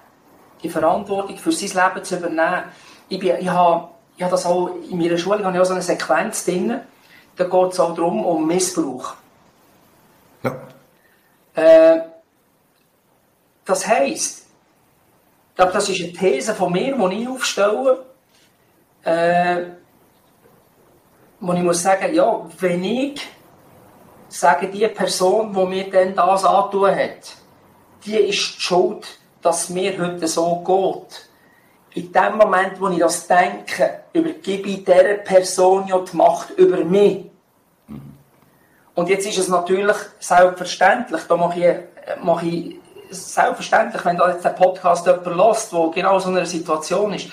[0.62, 2.64] Die Verantwortung für sein Leben zu übernehmen.
[3.08, 5.72] Ich, bin, ich, habe, ich habe das auch, in meiner Schule habe ich auch so
[5.72, 6.80] eine Sequenz drin.
[7.36, 9.14] Da geht es auch darum, um Missbrauch.
[10.42, 10.56] Ja.
[11.54, 12.00] Äh,
[13.64, 14.46] das heisst,
[15.50, 18.04] ich glaube, das ist eine These von mir, die ich aufstelle,
[19.04, 19.62] äh,
[21.40, 23.20] wo ich muss sagen, ja, wenn ich
[24.30, 27.36] sagen, die Person, die mir denn das antun hat,
[28.04, 29.06] die ist schuld,
[29.42, 31.28] dass mir heute so geht.
[31.92, 36.84] In dem Moment, wo ich das denke, übergebe ich dieser Person ja die Macht über
[36.84, 37.26] mich.
[38.94, 42.76] Und jetzt ist es natürlich selbstverständlich, da mache ich, mache ich
[43.10, 47.28] selbstverständlich, wenn da jetzt der Podcast jemand lässt, der genau so einer Situation ist,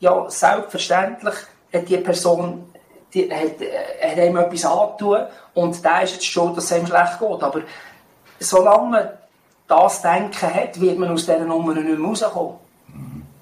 [0.00, 1.34] ja, selbstverständlich
[1.72, 2.73] hat die Person
[3.14, 3.60] die, hat,
[4.02, 7.42] hat ihm etwas angetan und der ist jetzt schon, dass es ihm schlecht geht.
[7.42, 7.60] Aber
[8.40, 9.08] solange man
[9.68, 12.56] das Denken hat, wird man aus dieser Nummer nicht mehr rauskommen.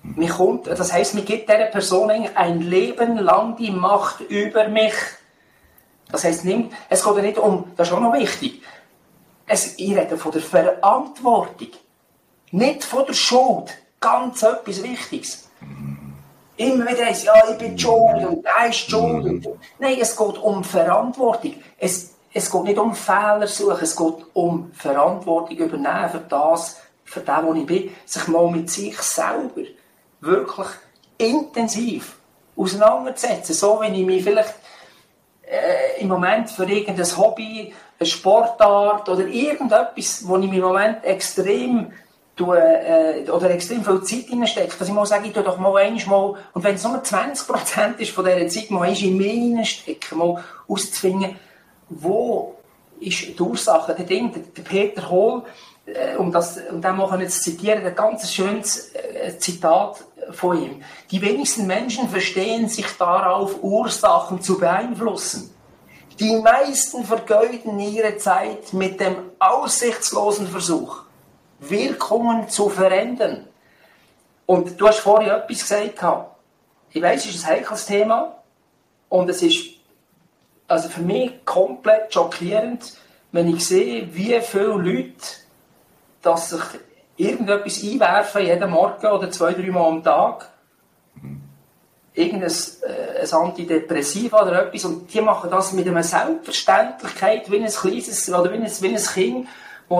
[0.03, 4.95] Man kommt, das heisst, man gibt dieser Person ein Leben lang die Macht über mich.
[6.11, 8.63] Das heisst, nimmt, es geht ja nicht um, das ist auch noch wichtig,
[9.47, 11.69] es, ich rede von der Verantwortung,
[12.51, 13.73] nicht von der Schuld.
[14.01, 15.49] Ganz etwas Wichtiges
[16.63, 19.25] immer wieder heißt, ja, ich bin schuld und er ist schuld.
[19.25, 19.47] Mhm.
[19.79, 21.55] Nein, es geht um Verantwortung.
[21.79, 27.21] Es, es geht nicht um Fehler suchen, es geht um Verantwortung übernehmen für das, für
[27.21, 27.91] das, wo ich bin.
[28.05, 29.63] Sich mal mit sich selber
[30.21, 30.69] wirklich
[31.19, 32.17] intensiv
[32.57, 33.55] auseinanderzusetzen.
[33.55, 34.55] So, wenn ich mich vielleicht
[35.43, 41.05] äh, im Moment für irgendein Hobby, eine Sportart oder irgendetwas, wo ich mich im Moment
[41.05, 41.93] extrem
[42.43, 45.77] tue, äh, oder extrem viel Zeit reinstecke, dass ich mal sage, ich tue doch mal
[45.77, 50.43] einmal, und wenn es nur 20% ist von dieser Zeit, mal in mich reinstecken, mal
[50.69, 51.37] auszufinden,
[51.89, 52.57] wo
[53.01, 55.43] ist die Ursache, der Ding, der, Peter Hohl,
[55.87, 60.83] äh, um das, um den mal zu zitieren, ein ganz schönes äh, Zitat von ihm.
[61.11, 65.53] Die wenigsten Menschen verstehen sich darauf, Ursachen zu beeinflussen.
[66.21, 71.03] Die meisten vergeuden ihre Zeit mit dem aussichtslosen Versuch,
[71.69, 73.49] Wirkungen zu verändern.
[74.47, 76.05] Und du hast vorhin etwas gesagt.
[76.91, 78.37] Ich weiß, es ist ein heikles Thema.
[79.09, 79.67] Und es ist
[80.69, 82.97] also für mich komplett schockierend,
[83.31, 85.43] wenn ich sehe, wie viele Leute
[86.23, 86.63] dass sich
[87.17, 90.49] irgendetwas einwerfen, jeden Morgen oder zwei, drei Mal am Tag.
[92.15, 94.85] Irgendein äh, Antidepressiv oder etwas.
[94.85, 99.03] Und die machen das mit einer Selbstverständlichkeit, wie ein kleines, oder wie ein, wie ein
[99.03, 99.49] Kind,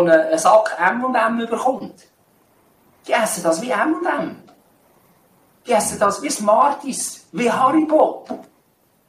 [0.01, 1.95] einen, einen Sack M&M bekommt.
[3.07, 4.37] Die essen das wie M&M.
[5.67, 8.25] Die essen das wie Smarties, wie Haribo.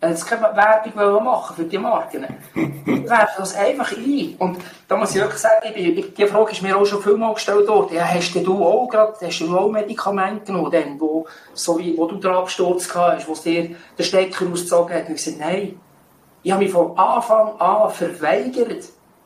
[0.09, 2.23] Jetzt können wir Werbung machen für die Marken.
[2.53, 4.35] Werfen das einfach ein.
[4.37, 4.57] Und
[4.87, 7.95] da muss ich wirklich sagen, die Frage ist mir auch schon vielmal gestellt worden.
[7.95, 9.13] Ja, hast du auch gerade,
[9.57, 14.03] auch Medikamente genommen, dann, wo, so wie, wo du den Absturz hast, wo dir den
[14.03, 15.07] Stecker ausgezogen hat?
[15.07, 15.79] Und ich gesagt, nein.
[16.45, 18.83] Ich habe mich von Anfang an verweigert.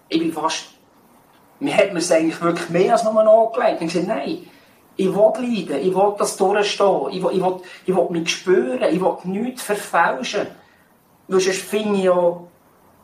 [0.10, 0.66] Ich bin fast,
[1.60, 3.82] mir hat mir es eigentlich wirklich mehr als nur angelegt.
[3.82, 4.50] Und ich gesagt, nein.
[5.00, 8.82] Ich will leiden, ich will das durchstehen, ich will, ich will, ich will mich spüren,
[8.82, 10.48] ich will nichts verfälschen.
[11.28, 12.40] Weil sonst finde ich ja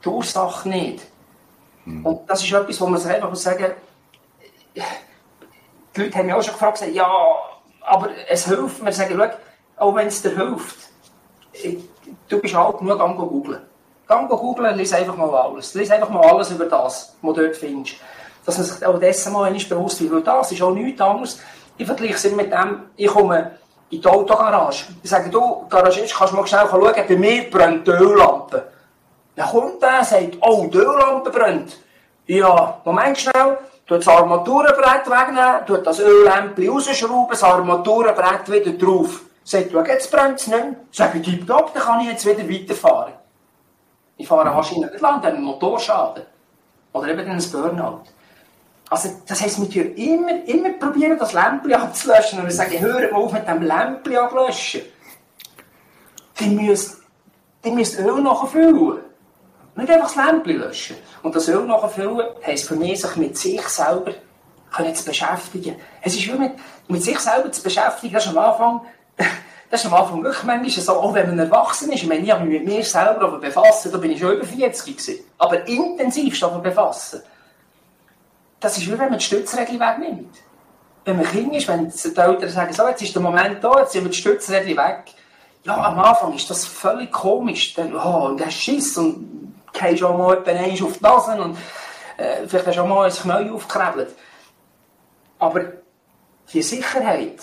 [0.03, 1.03] die Ursache nicht.
[1.85, 2.03] Mhm.
[2.03, 3.73] Und das ist etwas, wo man sich einfach sagen
[4.75, 4.83] muss,
[5.95, 7.07] die Leute haben mich auch schon gefragt, ja,
[7.81, 8.91] aber es hilft mir.
[8.91, 10.77] Sagen, schau, auch wenn es dir hilft,
[12.27, 13.61] du bist alt nur gang googeln.
[14.07, 15.73] Gang googeln, lies einfach mal alles.
[15.75, 17.97] Lies einfach mal alles über das, was du dort findest.
[18.45, 21.39] Dass man sich auch dessen mal bewusst wird, weil das ist auch nichts anderes.
[21.77, 23.51] Ich vergleiche es mit dem, ich komme
[23.89, 24.85] in die Autogarage.
[25.01, 28.63] Ich sage, du, Garagist, kannst du mal schnell schauen, bei mir brennt die Öllampe.
[29.35, 31.77] Dann kommt der sagt, oh, die Öllampe brennt.
[32.25, 39.21] Ja, Moment schnell, tut das Armaturenbrett wegnehmen, tut das Öllämpchen rausschrauben, das Armaturenbrett wieder drauf.
[39.43, 40.75] Sagt, du, jetzt brennt es nicht mehr.
[40.91, 43.13] Sag ich, tipptopp, dann kann ich jetzt wieder weiterfahren.
[44.17, 46.23] Ich fahre wahrscheinlich nicht lang, dann einen Motorschaden.
[46.93, 48.03] Oder eben ein Burnout.
[48.93, 52.37] Also, das heisst, wir tun immer, immer probieren, das Lämpchen abzulöschen.
[52.37, 54.81] Und wir sagen, hör mal auf mit dem Lämpchen abzulöschen.
[56.39, 56.97] Die müssen,
[57.65, 58.99] die müssen Öl nachfüllen.
[59.75, 60.95] Nicht einfach das Lämpchen löschen.
[61.23, 64.11] Und das Öl nachfüllen heisst für mich, sich mit sich selber
[64.93, 65.75] zu beschäftigen.
[66.03, 66.51] Es ist wie mit,
[66.87, 68.81] mit sich selber zu beschäftigen, das ist am Anfang,
[69.71, 72.03] das ist am Anfang wirklich manchmal so, auch wenn man erwachsen ist.
[72.03, 74.95] Ich meine, ich habe mich mit mir selber befassen, da bin ich schon über 40
[74.95, 75.25] gewesen.
[75.39, 77.23] Aber intensivst aber befassen
[78.63, 80.37] das ist wie wenn man die Stützregel wegnimmt.
[81.05, 83.91] Wenn man Kind ist, wenn die Eltern sagen, so, jetzt ist der Moment da, jetzt
[83.91, 85.11] sind wir die Stützregel weg.
[85.65, 87.73] Ja, am Anfang ist das völlig komisch.
[87.73, 91.57] Dann, oh, und der Schiss und gehst auch mal jemand auf die Nase und
[92.17, 94.15] äh, vielleicht hast du auch mal ein Knie aufgekrebelt.
[95.39, 95.61] Aber
[96.53, 97.39] die Sicherheit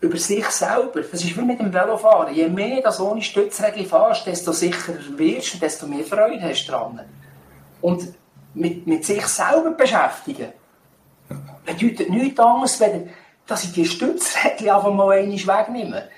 [0.00, 2.34] über sich selber, das ist wie mit dem Velofahren.
[2.34, 6.72] Je mehr du ohne Stützregel fährst, desto sicherer wirst du, desto mehr Freude hast du
[6.72, 7.00] dran.
[7.80, 8.14] Und
[8.56, 10.52] mit, mit sich selber beschäftigen,
[11.64, 13.10] bedeutet nichts anderes, wenn,
[13.46, 16.08] dass ich die Stützrädchen einfach mal einmal wegnehme.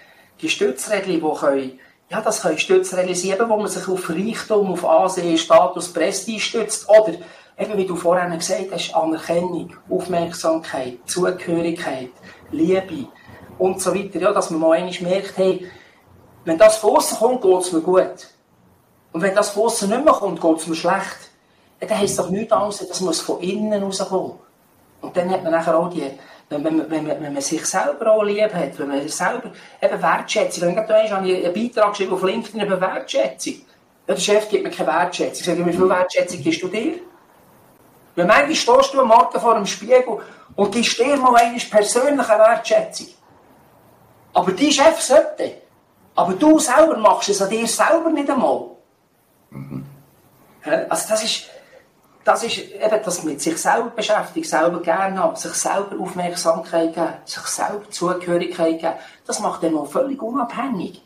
[0.41, 1.79] Die Stützrädchen, die können,
[2.09, 6.89] ja, das können Stützrädchen sein, wo man sich auf Reichtum, auf Ansehen, Status, Prestige stützt.
[6.89, 7.15] Oder,
[7.59, 12.11] eben wie du vorhin gesagt hast, Anerkennung, Aufmerksamkeit, Zugehörigkeit,
[12.53, 13.09] Liebe
[13.59, 14.21] und so weiter.
[14.21, 15.69] Ja, dass man mal einmal merkt, hey,
[16.45, 18.29] wenn das von kommt, geht es mir gut.
[19.13, 21.28] Und wenn das von nicht mehr kommt, geht es mir schlecht
[21.81, 24.33] dann heisst doch nichts anderes, das muss von innen rauskommen.
[25.01, 26.11] Und dann hat man nachher auch die,
[26.49, 30.03] wenn, wenn, wenn, wenn man sich selber auch lieb hat, wenn man sich selber eben
[30.03, 33.55] Wertschätzung, wenn du weißt, habe ich einen Beitrag geschrieben auf LinkedIn über Wertschätzung.
[34.07, 35.41] Ja, der Chef gibt mir keine Wertschätzung.
[35.41, 36.95] Ich sage, wie viel Wertschätzung gibst du dir?
[38.15, 40.19] Wenn manchmal stehst du am Morgen vor dem Spiegel
[40.57, 43.09] und gibst dir mal eine persönliche Wertschätzung.
[44.33, 45.53] Aber dein Chef sollte.
[46.15, 48.71] Aber du selber machst es an dir selber nicht einmal.
[49.51, 49.85] Mhm.
[50.89, 51.45] Also das ist,
[52.29, 57.15] das ist eben das mit sich selber beschäftigen, selber gerne haben, sich selber Aufmerksamkeit geben,
[57.25, 58.93] sich selber Zugehörigkeit geben.
[59.27, 61.03] Das macht dem auch völlig unabhängig.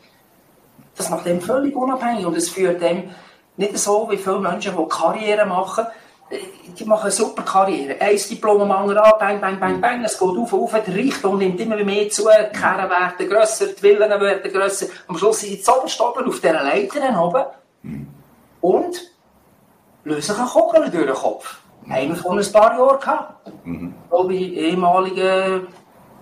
[0.97, 3.09] Das macht dem völlig unabhängig und es führt dem
[3.55, 5.85] nicht so wie viele Menschen, die Karriere machen,
[6.77, 8.01] die machen eine super Karriere.
[8.01, 11.37] Ein Diplom am anderen an, bang, bang, bang, bang, es geht auf, auf, der Richtung
[11.37, 14.87] nimmt immer mehr zu, die Kerne werden grösser, die Villen werden grösser.
[15.07, 17.45] Am Schluss sind oberst oben auf dieser Leiter oben.
[18.59, 19.12] Und
[20.03, 21.57] lösen sich eine Kugel durch den Kopf.
[21.89, 23.65] haben wir vor ein paar Jahren gehabt.
[23.65, 23.93] Mhm.
[24.09, 25.61] Glaube ich, ehemaliger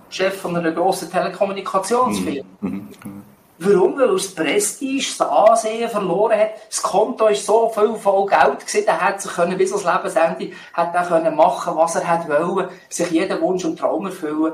[0.08, 2.48] Chef von einer grossen Telekommunikationsfirma.
[2.60, 2.88] Mhm.
[3.04, 3.22] Mhm.
[3.58, 3.98] Warum?
[3.98, 6.50] Weil das Prestige, das Ansehen verloren hat.
[6.68, 10.52] Das Konto ist so viel voll Geld gewesen, er hätte sich können, bis ans Lebensende
[10.72, 14.52] hat er können machen, was er hat wollen, sich jeden Wunsch und Traum erfüllen.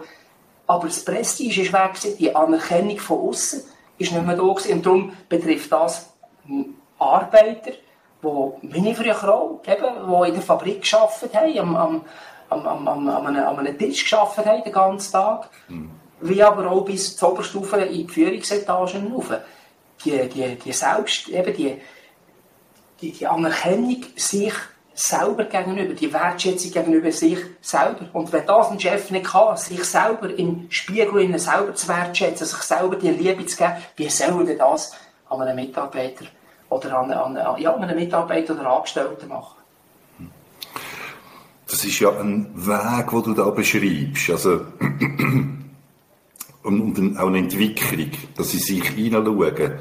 [0.67, 3.63] Aber das Prestige ist weg gewesen, die Anerkennung von außen
[3.97, 4.73] ist nicht mehr da gewesen.
[4.75, 6.13] Und darum betrifft das
[6.99, 7.73] Arbeiter,
[8.23, 13.09] die, meine früher auch, eben, die in der Fabrik gearbeitet haben, am, am, am, am,
[13.09, 15.49] am, einem, an einem Tisch gearbeitet haben, den ganzen Tag.
[15.69, 15.91] Mhm
[16.21, 19.33] wie aber auch bis zur Oberstufe in die Führungsetagen rauf.
[20.05, 21.81] Die, die, die Selbst, eben die,
[23.01, 24.55] die, die Anerkennung sich
[24.95, 28.09] selber gegenüber, die Wertschätzung gegenüber sich selber.
[28.13, 32.63] Und wenn das ein Chef nicht kann, sich selber im Spiegel selber zu wertschätzen, sich
[32.63, 34.93] selber die Liebe zu geben, wie soll er das
[35.29, 36.25] an einem Mitarbeiter
[36.71, 39.57] oder an, an, ja, an einem Mitarbeiter oder Angestellten machen?
[41.67, 44.31] Das ist ja ein Weg, den du da beschreibst.
[44.31, 44.65] Also,
[46.63, 49.79] und, und auch eine Entwicklung, dass sie sich hineinschauen,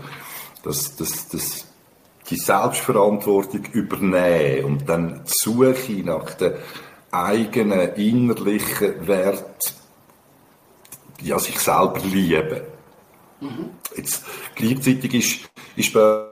[0.64, 1.68] dass, dass, dass
[2.30, 6.58] die Selbstverantwortung übernehmen und dann die Suche nach der
[7.12, 9.74] eigenen innerlichen Wert,
[11.22, 12.62] ja, sich selber lieben.
[13.40, 13.70] Mhm.
[13.96, 14.26] Jetzt,
[14.56, 16.27] gleichzeitig ist, ist bei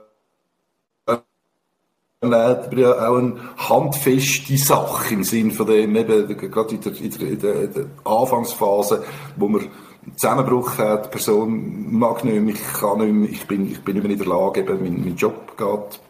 [2.32, 7.62] ja auch eine handfeste Sache im Sinne von dem, eben, gerade in der, in der,
[7.62, 9.04] in der, Anfangsphase,
[9.36, 9.66] wo man
[10.14, 13.94] Zusammenbruch hat, die Person mag nicht mehr, ich kann nicht mehr, ich bin, ich bin
[13.94, 16.00] nicht mehr in der Lage, eben, mein, mein Job geht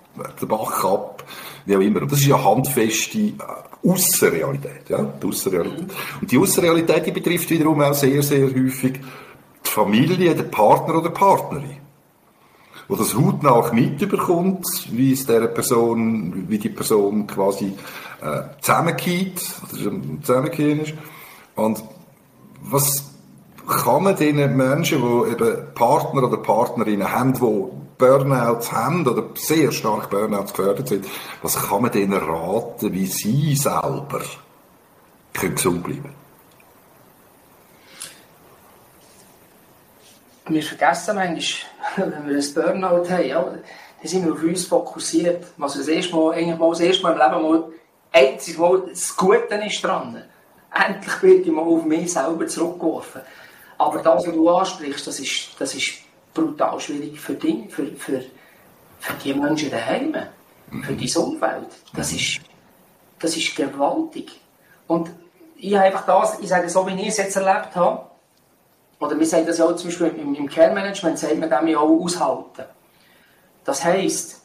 [0.40, 1.24] der Bach ab,
[1.64, 2.02] wie auch immer.
[2.02, 3.34] Und das ist ja handfeste äh,
[3.84, 5.90] Aussenrealität, ja, die Aussenrealität.
[6.20, 8.94] Und die Aussenrealität, die betrifft wiederum auch sehr, sehr häufig
[9.64, 11.86] die Familie, den Partner oder die Partnerin.
[12.89, 17.74] Wo das hautnah mitbekommt, wie es der Person, wie die Person quasi
[18.20, 19.41] äh, zusammengeht,
[20.22, 20.95] zusammengeht ist.
[21.57, 21.82] Und
[22.62, 23.11] was
[23.66, 27.64] kann man diesen Menschen, die eben Partner oder Partnerinnen haben, die
[27.99, 31.07] Burnouts haben oder sehr stark Burnouts gefördert sind,
[31.43, 34.20] was kann man denen raten, wie sie selber
[35.32, 36.25] können gesund bleiben
[40.49, 41.66] Wir vergessen manchmal,
[41.97, 43.61] wenn wir ein Burnout haben, ja, dann
[44.03, 45.44] sind wir auf uns fokussiert.
[45.57, 47.72] Was das erste Mal, eigentlich mal das erste Mal im Leben mal,
[48.12, 50.22] einzig Mal das Gute ist dran.
[50.72, 53.22] Endlich wird ich mal auf mich selber zurückgeworfen.
[53.78, 55.94] Aber das, was du ansprichst, das ist, das ist
[56.32, 58.22] brutal schwierig für dich, für, für,
[58.99, 60.14] für die Menschen daheim,
[60.82, 61.68] für dein Umfeld.
[61.94, 62.40] Das ist,
[63.18, 64.40] das ist gewaltig.
[64.86, 65.11] Und
[65.57, 68.07] ich habe einfach das, ich sage so, wie ich es jetzt erlebt habe,
[69.01, 71.78] oder wir sagen das ja auch zum Beispiel im, im Care-Management, sagt man dem ja
[71.78, 72.64] auch aushalten.
[73.64, 74.42] Das heisst,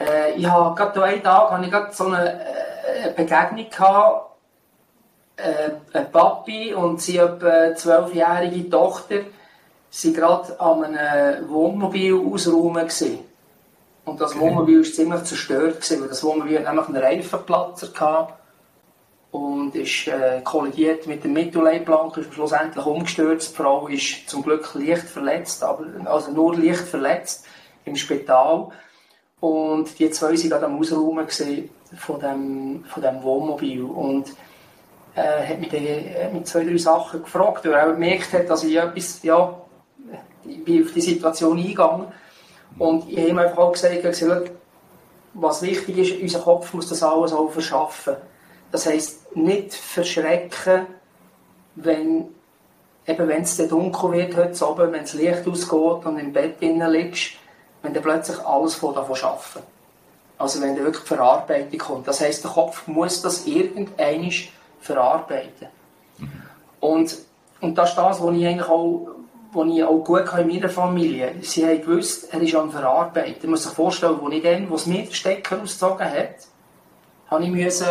[0.00, 4.30] äh, ich habe gerade einen Tag habe ich gerade so eine äh, Begegnung gehabt,
[5.36, 12.82] äh, ein Papi und seine zwölfjährige Tochter waren gerade an einem Wohnmobil ausräumen.
[12.82, 13.20] Gewesen.
[14.04, 18.32] Und das Wohnmobil war ziemlich zerstört, gewesen, weil das Wohnmobil nämlich einen Reifenplatzer hatte
[19.34, 23.50] und ist äh, kollidiert mit dem Mittelleitplank, ist schlussendlich umgestürzt.
[23.50, 27.44] Die Frau ist zum Glück leicht verletzt, aber, also nur leicht verletzt
[27.84, 28.68] im Spital.
[29.40, 31.26] Und die zwei waren gerade am Ausräumen
[31.96, 33.82] von dem, von dem Wohnmobil.
[33.82, 34.28] Und
[35.16, 38.48] äh, hat mich dann äh, mit zwei, drei Sachen gefragt, weil er auch gemerkt hat,
[38.48, 39.52] dass ich etwas, ja,
[40.44, 42.06] ich bin auf die Situation eingegangen.
[42.78, 44.52] Und ich habe ihm einfach auch gesagt, gesagt,
[45.32, 48.14] was wichtig ist, unser Kopf muss das alles auch verschaffen.
[48.74, 50.86] Das heisst, nicht verschrecken,
[51.76, 52.24] wenn
[53.06, 56.90] eben wenn es dunkel wird heute Abend, wenn das Licht ausgeht und im Bett drinnen
[56.90, 57.34] liegst,
[57.82, 59.62] wenn dann plötzlich alles von davon schaffen.
[60.38, 62.08] Also wenn dann wirklich die Verarbeitung kommt.
[62.08, 64.32] Das heisst, der Kopf muss das irgendein
[64.80, 65.68] verarbeiten.
[66.18, 66.32] Mhm.
[66.80, 67.16] Und,
[67.60, 69.06] und das ist das, was ich eigentlich auch,
[69.52, 71.32] was ich auch gut kann in meiner Familie.
[71.42, 73.42] Sie haben gewusst, er ist am Verarbeiten.
[73.42, 76.48] Man muss sich vorstellen, als ich dann, wo es mir den Stecker ausgezogen hat,
[77.30, 77.86] habe ich müssen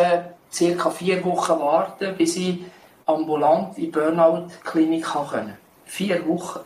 [0.54, 2.60] circa vier Wochen warten, bis ich
[3.06, 5.58] ambulant in die Burnout-Klinik können.
[5.86, 6.60] Vier Wochen.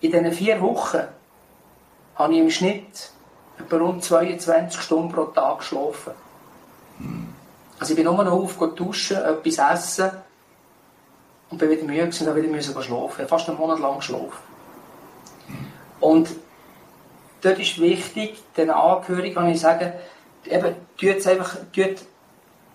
[0.00, 1.02] In diesen vier Wochen
[2.16, 3.10] habe ich im Schnitt
[3.58, 6.12] etwa rund 22 Stunden pro Tag geschlafen.
[6.98, 7.34] Mhm.
[7.78, 10.10] Also ich bin nur noch auf, duschen, etwas essen
[11.50, 13.12] und bin wieder müde und dann wieder müssen schlafen.
[13.12, 14.54] Ich habe fast einen Monat lang geschlafen.
[16.00, 16.28] Und
[17.42, 19.92] dort ist wichtig, den Angehörigen kann ich sagen,
[20.46, 21.96] eben, tut einfach, tut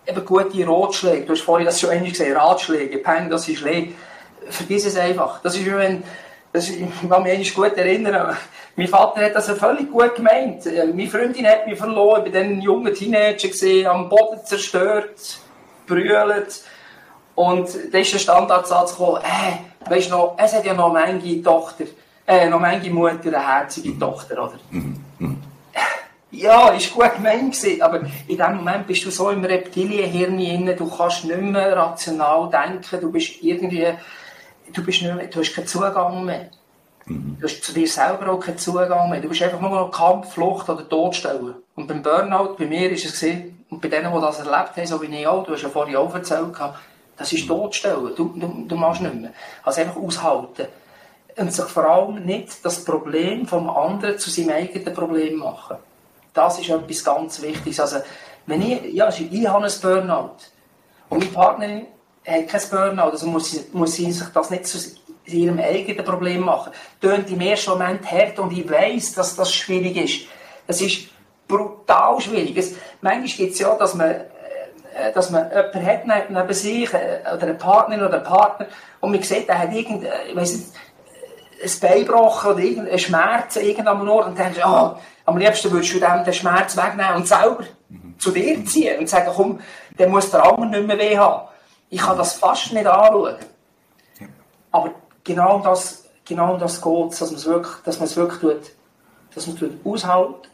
[0.05, 1.25] eben gute Ratschläge.
[1.25, 3.93] Du hast vorhin das schon einmal gesehen, Ratschläge, Peng, das ist Schläge.
[4.49, 5.41] Vergiss es einfach.
[5.41, 6.03] Das ist wie wenn,
[6.51, 8.35] das ist, ich kann mich gut erinnern,
[8.75, 10.65] mein Vater hat das völlig gut gemeint.
[10.65, 15.39] Äh, meine Freundin hat mich verloren, dann ein junger Teenager, gewesen, am Boden zerstört,
[15.85, 16.63] brüllt.
[17.35, 21.41] Und da ist der Standardsatz gekommen, äh, weisst du noch, es hat ja noch manche
[21.41, 21.85] Tochter,
[22.25, 23.97] äh, noch manche Mutter, eine herzige.
[23.99, 24.59] Tochter, oder?
[24.71, 25.08] Mhm.
[26.31, 26.37] Mhm.
[26.37, 30.75] Ja, ist gut gemeint gewesen, aber in dem Moment bist du so im Reptilienhirn drin,
[30.77, 33.87] du kannst nicht mehr rational denken, du bist irgendwie,
[34.73, 36.49] du bist nicht mehr, du hast keinen Zugang mehr.
[37.05, 37.37] Mhm.
[37.39, 39.19] Du hast zu dir selber auch keinen Zugang mehr.
[39.19, 41.55] Du bist einfach nur noch Kampf, Flucht oder Todstellen.
[41.75, 44.85] Und beim Burnout, bei mir ist es gesehen, und bei denen, die das erlebt haben,
[44.85, 46.55] so wie ich auch, du hast ja vorhin auch erzählt,
[47.17, 48.15] das ist Todstellen.
[48.15, 49.31] Du, du, du machst nicht mehr.
[49.63, 50.67] Also einfach aushalten.
[51.35, 55.77] Und sich vor allem nicht das Problem vom anderen zu seinem eigenen Problem machen.
[56.39, 57.81] Das ist etwas ganz Wichtiges.
[57.81, 57.97] Also,
[58.45, 60.37] wenn ich, ja, ich habe ein Burnout
[61.09, 61.87] und meine Partnerin
[62.25, 64.77] hat kein Burnout, also muss sie, muss sie sich das nicht zu
[65.25, 66.71] ihrem eigenen Problem machen.
[67.01, 70.27] Tönt im ersten Moment hart und ich weiss, dass das schwierig ist.
[70.65, 71.09] Es ist
[71.45, 72.55] brutal schwierig.
[72.55, 77.19] Es, manchmal gibt es ja, dass man, äh, dass man jemanden hat neben sich, äh,
[77.33, 78.67] oder eine Partnerin oder einen Partner,
[79.01, 80.67] und man sieht, der hat irgendein, ich weiss nicht,
[81.61, 84.95] ein Bein gebrochen oder irgendeinen Schmerz irgendwann Ort und denkst, oh,
[85.25, 88.15] am liebsten würdest du dem den Schmerz wegnehmen und selber mhm.
[88.17, 89.59] zu dir ziehen und sagen, komm,
[89.97, 91.47] der muss der andere nicht mehr weh haben.
[91.89, 93.35] Ich kann das fast nicht anschauen.
[94.71, 94.91] Aber
[95.23, 98.71] genau das, genau das geht dass man es wirklich, dass man es wirklich tut,
[99.35, 100.49] dass man es tut aushält,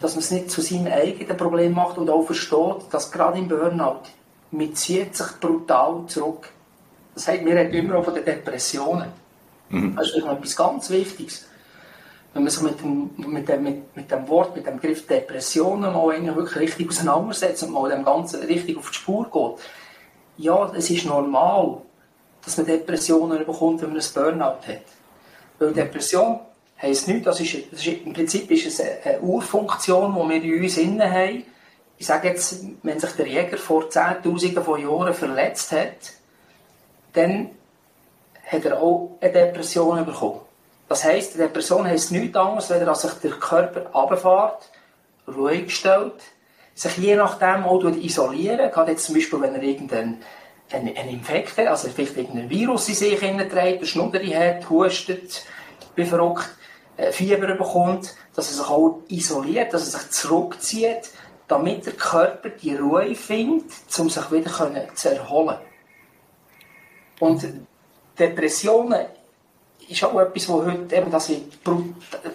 [0.00, 3.48] dass man es nicht zu seinem eigenen Problem macht und auch versteht, dass gerade im
[3.48, 4.02] Burnout,
[4.50, 6.50] man zieht sich brutal zurück.
[7.14, 9.12] Das heißt, wir reden immer auch von den Depressionen.
[9.70, 9.96] Mhm.
[9.96, 11.46] Das ist etwas ganz Wichtiges.
[12.34, 15.92] Wenn man sich mit dem, mit, dem, mit, mit dem Wort, mit dem Begriff Depressionen
[15.92, 19.64] mal wirklich richtig auseinandersetzt und mal dem Ganzen richtig auf die Spur geht,
[20.38, 21.82] ja, es ist normal,
[22.44, 24.82] dass man Depressionen bekommt, wenn man ein Burnout hat.
[25.58, 26.40] Weil Depression
[26.80, 30.62] heisst nichts, das ist, das ist, im Prinzip ist es eine Urfunktion, die wir in
[30.62, 31.44] uns innen haben.
[31.96, 36.12] Ich sage jetzt, wenn sich der Jäger vor Zehntausenden von Jahren verletzt hat,
[37.14, 37.50] dann
[38.50, 40.40] hat er auch eine Depression bekommen.
[40.88, 44.70] Das heisst, eine Depression heisst nichts anderes, als dass sich der Körper runterfährt,
[45.28, 46.14] ruhig stellt,
[46.74, 48.70] sich je nachdem auch isolieren.
[48.70, 50.22] Gerade jetzt zum Beispiel, wenn er irgendeinen
[50.72, 55.44] einen, Infekt hat, also vielleicht irgendein Virus in sich trägt, eine Schnudderi hat, hustet,
[55.94, 56.48] wie verrückt,
[56.96, 61.10] äh, Fieber bekommt, dass er sich auch isoliert, dass er sich zurückzieht,
[61.46, 65.56] damit der Körper die Ruhe findet, um sich wieder zu erholen.
[67.20, 67.42] Und
[68.18, 69.06] Depressionen
[69.88, 71.42] ist auch etwas, wo heute eben, das, ist,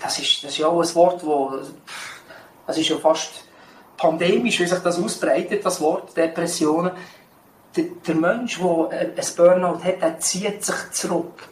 [0.01, 1.51] das, ist, das ist ja auch ein Wort, wo,
[2.65, 3.45] das ist ja fast
[3.97, 6.91] pandemisch, wie sich das ausbreitet, das Wort Depressionen.
[7.75, 11.47] Der, der Mensch, der ein Burnout hat, der zieht sich zurück.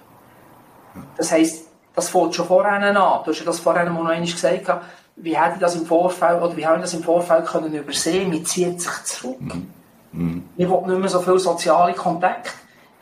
[1.17, 1.65] Das heisst,
[1.95, 3.23] das fängt schon vorher an.
[3.23, 4.71] Du hast ja das vorher noch einmal gesagt,
[5.17, 8.29] wie hätte ich das im Vorfeld, oder wie haben das im Vorfeld können übersehen?
[8.29, 9.41] Man zieht sich zurück.
[9.41, 9.67] Mhm.
[10.11, 10.49] Mhm.
[10.57, 12.51] Wir wollen nicht mehr so viel soziale Kontakte.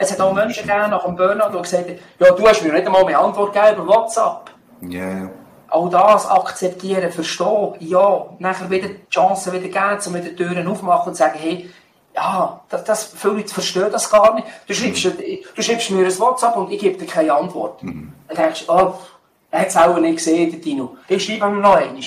[0.01, 2.71] Es hat auch Menschen gegeben nach dem Burnout, die gesagt haben, ja, du hast mir
[2.71, 4.49] nicht einmal mehr Antwort gegeben über WhatsApp.
[4.81, 5.29] Yeah.
[5.67, 10.67] Auch das akzeptieren, verstehen, ja, nachher wieder die Chance wieder geben, um wieder die Türen
[10.67, 11.69] aufmachen und sagen, hey,
[12.15, 14.47] ja, das, das, viele Leute verstehen das gar nicht.
[14.67, 15.39] Du schreibst, mhm.
[15.53, 17.83] du schreibst mir ein WhatsApp und ich gebe dir keine Antwort.
[17.83, 18.13] Mhm.
[18.29, 18.93] Dann denkst du, oh,
[19.51, 20.95] er hat es auch nicht gesehen, der Dino.
[21.09, 22.01] Ich schreibe ihm noch einmal.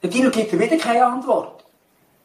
[0.00, 1.64] Der Dino gibt dir wieder keine Antwort.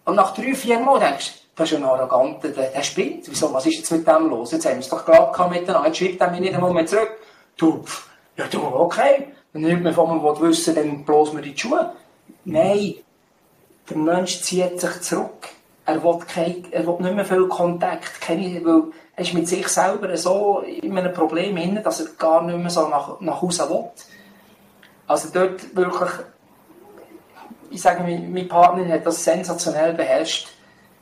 [0.05, 3.29] Und nach drei, vier Monaten denkst du, das ist ein arroganter, der, der spinnt.
[3.29, 4.51] Wieso, was ist jetzt mit dem los?
[4.51, 5.87] Jetzt haben wir es doch gerade miteinander.
[5.87, 7.19] Jetzt schreibt er mir nicht einmal mehr zurück.
[7.55, 7.83] Du,
[8.35, 9.27] ja du, okay.
[9.53, 11.91] Wenn nicht mehr von mir wissen dann bloß mir die Schuhe.
[12.45, 12.95] Nein.
[13.89, 15.49] Der Mensch zieht sich zurück.
[15.85, 18.21] Er will, kein, er will nicht mehr viel Kontakt.
[18.21, 18.83] Keine, weil
[19.15, 22.69] er ist mit sich selber so in einem Problem hin, dass er gar nicht mehr
[22.69, 23.85] so nach, nach Hause will.
[25.05, 26.09] Also dort wirklich,
[27.69, 30.47] ich sage, meine Partnerin hat das sensationell beherrscht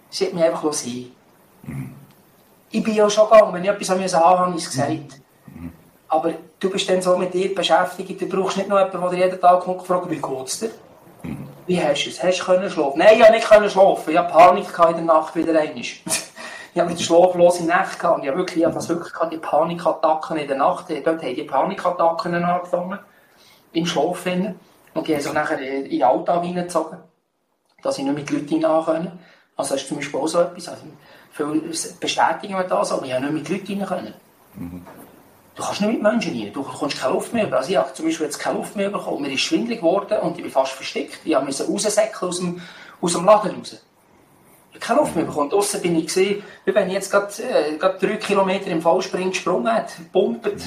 [0.09, 1.11] Sie hat mich einfach sein
[1.63, 1.95] mhm.
[2.71, 5.21] Ich bin ja schon gegangen, wenn ich etwas musste, habe ich es gesagt.
[5.47, 5.71] Mhm.
[6.07, 9.41] Aber du bist dann so mit dir beschäftigt, du brauchst nicht noch jemanden, der jeden
[9.41, 10.71] Tag kommt und fragt, wie geht's dir?
[11.23, 11.47] Mhm.
[11.65, 12.23] Wie hast du es?
[12.23, 12.97] Hast du können schlafen?
[12.97, 14.11] Nein, ich habe nicht können schlafen.
[14.11, 15.75] Ich hatte Panik in der Nacht wieder einmal.
[16.73, 18.23] ich habe wieder schlaflose Nächte gehabt.
[18.23, 20.89] Ich habe wirklich, ich habe wirklich gehabt, die Panikattacken in der Nacht.
[20.89, 22.99] Dort haben die Panikattacken angefangen.
[23.73, 24.25] Im Schlaf.
[24.25, 26.97] Und die haben sich nachher in den Alltag hineingezogen.
[27.83, 29.19] Dass ich nicht mit Leuten hinein können.
[29.59, 30.69] Also das ist zum Beispiel auch so etwas.
[30.69, 30.83] Also,
[31.31, 31.59] viele
[31.99, 34.13] bestätigen wir das, aber ich habe nicht mit Leuten rein können.
[34.55, 34.85] Mhm.
[35.53, 37.57] Du kannst nicht mit Menschen rein, du kommst keine Luft mehr über.
[37.57, 40.37] Also ich habe zum Beispiel jetzt keine Luft mehr bekommen, mir ist schwindelig geworden und
[40.37, 41.19] ich bin fast versteckt.
[41.25, 42.61] Ich musste raussäckeln aus dem,
[43.01, 43.83] aus dem Laden raus.
[44.71, 45.49] Ich habe keine Luft mehr bekommen.
[45.49, 49.31] Draussen bin ich gesehen, wie wenn ich jetzt gerade, äh, gerade drei Kilometer im Fallspring
[49.31, 50.63] gesprungen hätte, pumpet,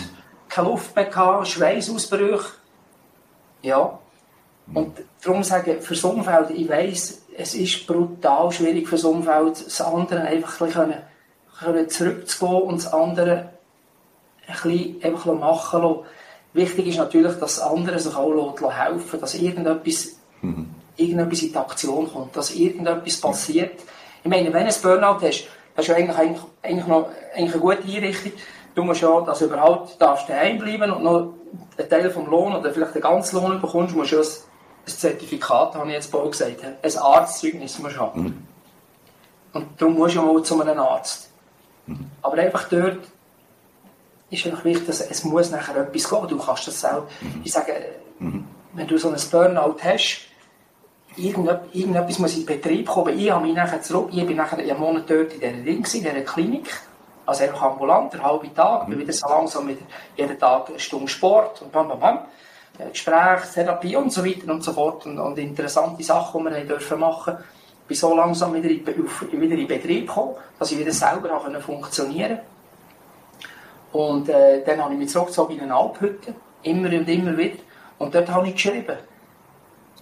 [0.50, 2.50] keine Luft mehr gehabt, Schweißausbrüche.
[3.62, 3.98] Ja.
[4.74, 9.80] Und darum sage ich, fürs Umfeld, ich weiss, es ist brutal schwierig fürs Umfeld, das
[9.80, 10.94] andere einfach ein bisschen,
[11.58, 13.50] können zurückzugehen und das andere
[14.46, 16.00] ein bisschen einfach machen lassen.
[16.54, 20.74] Wichtig ist natürlich, dass das andere sich auch helfen dass irgendetwas, mhm.
[20.96, 23.80] irgendetwas in die Aktion kommt, dass irgendetwas passiert.
[24.22, 27.52] Ich meine, wenn du ein Burnout hast, das ist ja eigentlich, eigentlich, eigentlich, noch, eigentlich
[27.54, 28.32] eine gute Einrichtung.
[28.74, 31.34] Du musst ja, dass du überhaupt darfst daheim bleiben und noch
[31.78, 34.22] einen Teil vom Lohn oder vielleicht den ganzen Lohn bekommst, musst du ja
[34.86, 38.22] ein, Zertifikat, habe ich jetzt bald gesagt, ein Arztzeugnis musst du haben.
[38.22, 38.46] Mhm.
[39.52, 41.30] Und darum musst du mal zu einem Arzt.
[41.86, 42.10] Mhm.
[42.22, 42.98] Aber einfach dort
[44.30, 46.28] ist einfach wichtig, dass es muss nachher etwas gehen.
[46.28, 47.42] Du kannst das auch, mhm.
[47.44, 47.74] ich sage,
[48.18, 48.44] mhm.
[48.72, 50.28] wenn du so ein Burnout hast,
[51.16, 53.18] irgendetwas muss in Betrieb kommen.
[53.18, 55.84] Ich habe mich nachher zurück, ich bin nachher einen Monat dort in dieser Ding, in
[55.84, 56.68] dieser Klinik,
[57.26, 59.82] also einfach ambulant, einen halben Tag, bin wieder so langsam wieder
[60.16, 62.18] jeden Tag eine Stunde Sport und bam, bam, bam.
[62.78, 67.36] Gespräch, Therapie und so weiter und so fort und, und interessante Sachen, die wir machen.
[67.82, 72.38] Ich bin so langsam wieder in, wieder in Betrieb gekommen, dass ich wieder selber funktionieren
[72.38, 72.52] konnte.
[73.92, 77.58] Und äh, dann habe ich mich zurückgezogen in eine Alphütte, immer und immer wieder.
[77.98, 78.96] Und dort habe ich geschrieben.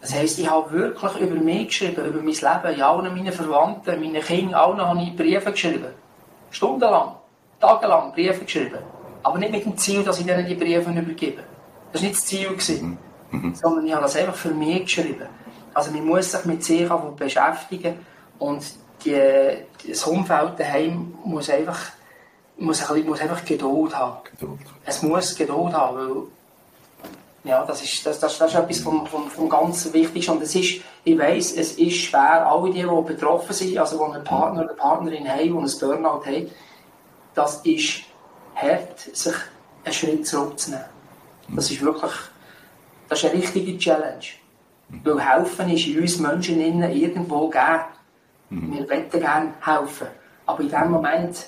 [0.01, 4.01] Das heisst, ich habe wirklich über mich geschrieben, über mein Leben, ja, allen meinen Verwandten,
[4.01, 5.93] meinen Kindern, allen habe ich Briefe geschrieben.
[6.51, 7.17] Stundenlang,
[7.61, 8.79] tagelang Briefe geschrieben.
[9.23, 11.43] Aber nicht mit dem Ziel, dass ich ihnen die Briefe übergebe.
[11.93, 12.49] Das war nicht das Ziel.
[12.49, 12.99] Gewesen,
[13.31, 13.41] mhm.
[13.41, 13.55] mhm.
[13.55, 15.27] Sondern ich habe das einfach für mich geschrieben.
[15.75, 18.05] Also man muss sich mit sich beschäftigen
[18.39, 18.63] und
[19.05, 19.19] die,
[19.89, 21.79] das Umfeld daheim muss einfach
[22.57, 24.19] muss, ein bisschen, muss einfach Geduld haben.
[24.25, 24.61] Geduld.
[24.85, 26.23] Es muss Geduld haben, weil
[27.43, 30.33] ja, das ist, das, das, das ist etwas vom, vom, vom ganz Wichtigsten.
[30.33, 34.15] Und es ist, ich weiss, es ist schwer, alle die, die betroffen sind, also die
[34.15, 36.51] einen Partner oder Partnerin haben, die ein Burnout haben,
[37.35, 38.03] das ist
[38.55, 39.35] hart, sich
[39.85, 40.85] einen Schritt zurückzunehmen.
[41.57, 42.13] Das ist wirklich,
[43.09, 44.25] das ist eine richtige Challenge.
[45.05, 47.85] Weil helfen ist in uns Menschen innen irgendwo gegeben.
[48.51, 48.75] Mhm.
[48.75, 50.09] Wir wollen gerne helfen.
[50.47, 51.47] Aber in dem Moment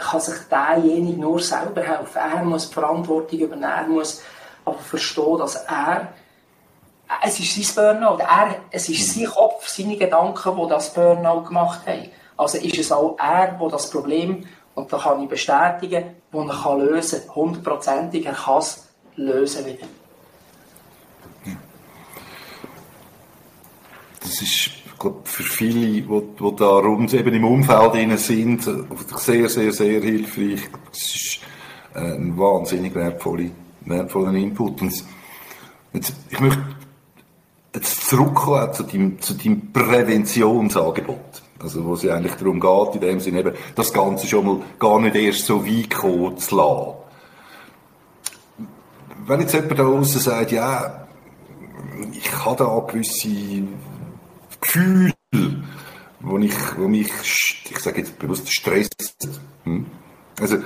[0.00, 2.16] kann sich derjenige nur selber helfen.
[2.16, 4.22] Er muss die Verantwortung übernehmen, er muss
[4.64, 6.08] aber verstehen, dass er,
[7.22, 11.80] es ist sein Burnout, er, es ist sein Kopf, seine Gedanken, die das Burnout gemacht
[11.86, 12.10] haben.
[12.36, 16.62] Also ist es auch er, der das Problem, und da kann ich bestätigen, wo er
[16.62, 18.89] kann lösen kann, hundertprozentig, er kann es
[19.20, 19.86] lösen wieder.
[24.20, 28.62] Das ist glaube, für viele, die, die da rund eben im Umfeld sind,
[29.16, 30.60] sehr, sehr, sehr hilfreich.
[30.92, 31.40] Es ist
[31.94, 33.50] äh, ein wahnsinnig wertvoller,
[33.80, 34.82] wertvoller Input.
[34.82, 35.04] Und
[35.92, 36.62] jetzt, ich möchte
[37.74, 41.42] jetzt zurückkommen zu deinem, zu deinem Präventionsangebot.
[41.62, 44.60] Also, wo es ja eigentlich darum geht, in dem Sinne eben, das Ganze schon mal
[44.78, 46.99] gar nicht erst so weit kommen zu lassen.
[49.30, 51.06] Wenn jetzt jemand da draußen sagt, ja,
[52.12, 53.28] ich habe da gewisse
[54.60, 55.12] Gefühl,
[56.18, 57.12] wo, ich, wo mich,
[57.70, 59.28] ich sage jetzt bewusst, stresst.
[59.62, 59.86] Hm?
[60.40, 60.56] Also,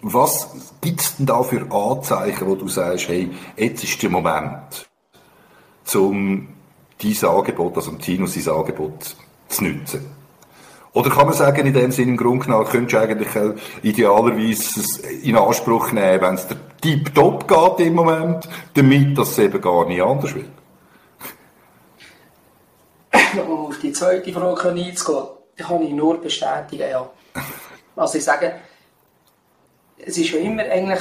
[0.00, 0.48] was
[0.80, 4.88] gibt es denn da für Anzeichen, wo du sagst, hey, jetzt ist der Moment,
[5.94, 6.48] um
[7.02, 9.14] dieses Angebot, also Tino sein Angebot
[9.48, 10.06] zu nutzen?
[10.94, 13.28] Oder kann man sagen, in dem Sinne, im Grunde genommen, könntest du eigentlich
[13.82, 19.86] idealerweise in Anspruch nehmen, wenn es dir tiptop geht im Moment, damit das eben gar
[19.86, 20.50] nicht anders wird?
[23.76, 27.10] auf die zweite Frage einzugehen, dann kann ich nur bestätigen, ja.
[27.94, 28.54] Also ich sage,
[29.98, 31.00] es ist ja immer eigentlich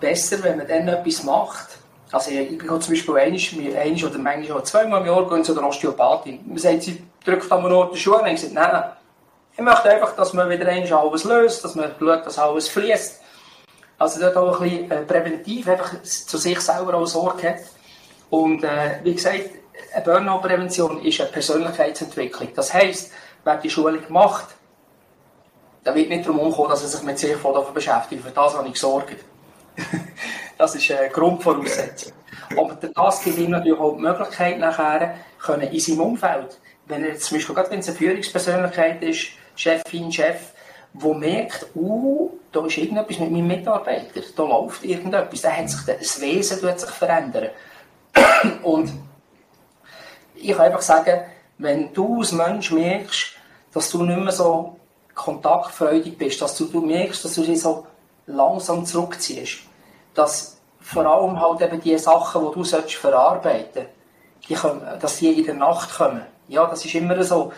[0.00, 1.78] besser, wenn man dann etwas macht.
[2.10, 6.40] Also ich gehe zum Beispiel einmal, einmal oder manchmal zweimal im Jahr zu der Osteopathin.
[6.46, 8.84] Man sagt, sie drückt an Ort den Schuh und sage, nein, nein.
[9.52, 13.20] Ich möchte einfach, dass man wieder einmal alles löst, dass man schaut, dass alles fließt.
[13.98, 17.58] Also dort auch ein bisschen äh, präventiv einfach zu sich selber auch Sorge hat.
[18.30, 19.50] Und äh, wie gesagt,
[19.92, 22.48] eine Burnout-Prävention ist eine Persönlichkeitsentwicklung.
[22.54, 23.10] Das heisst,
[23.44, 24.46] wer die Schulung macht,
[25.84, 27.36] der wird nicht darum kommen, dass er sich mit sich
[27.74, 28.22] beschäftigt.
[28.22, 29.16] Für das habe ich gesorgt.
[30.58, 32.12] das ist eine Grundvoraussetzung.
[32.56, 37.16] Aber das gibt ihm natürlich auch die Möglichkeit, nachher können in seinem Umfeld, wenn er
[37.16, 40.52] zum Beispiel, gerade wenn es eine Führungspersönlichkeit ist, Chefin, Chef,
[40.92, 45.80] wo merkt, uh, da ist irgendetwas mit meinem Mitarbeiter, da läuft irgendetwas, da hat sich,
[45.84, 47.50] das Wesen wird sich verändern.
[48.62, 48.92] Und
[50.34, 51.20] ich kann einfach sagen,
[51.58, 53.34] wenn du als Mensch merkst,
[53.72, 54.76] dass du nicht mehr so
[55.14, 57.86] kontaktfreudig bist, dass du, du merkst, dass du dich so
[58.26, 59.60] langsam zurückziehst,
[60.14, 63.86] dass vor allem halt eben die Sachen, die du sollst verarbeiten
[64.48, 66.22] die kommen, dass die in der Nacht kommen.
[66.48, 67.52] Ja, das ist immer so.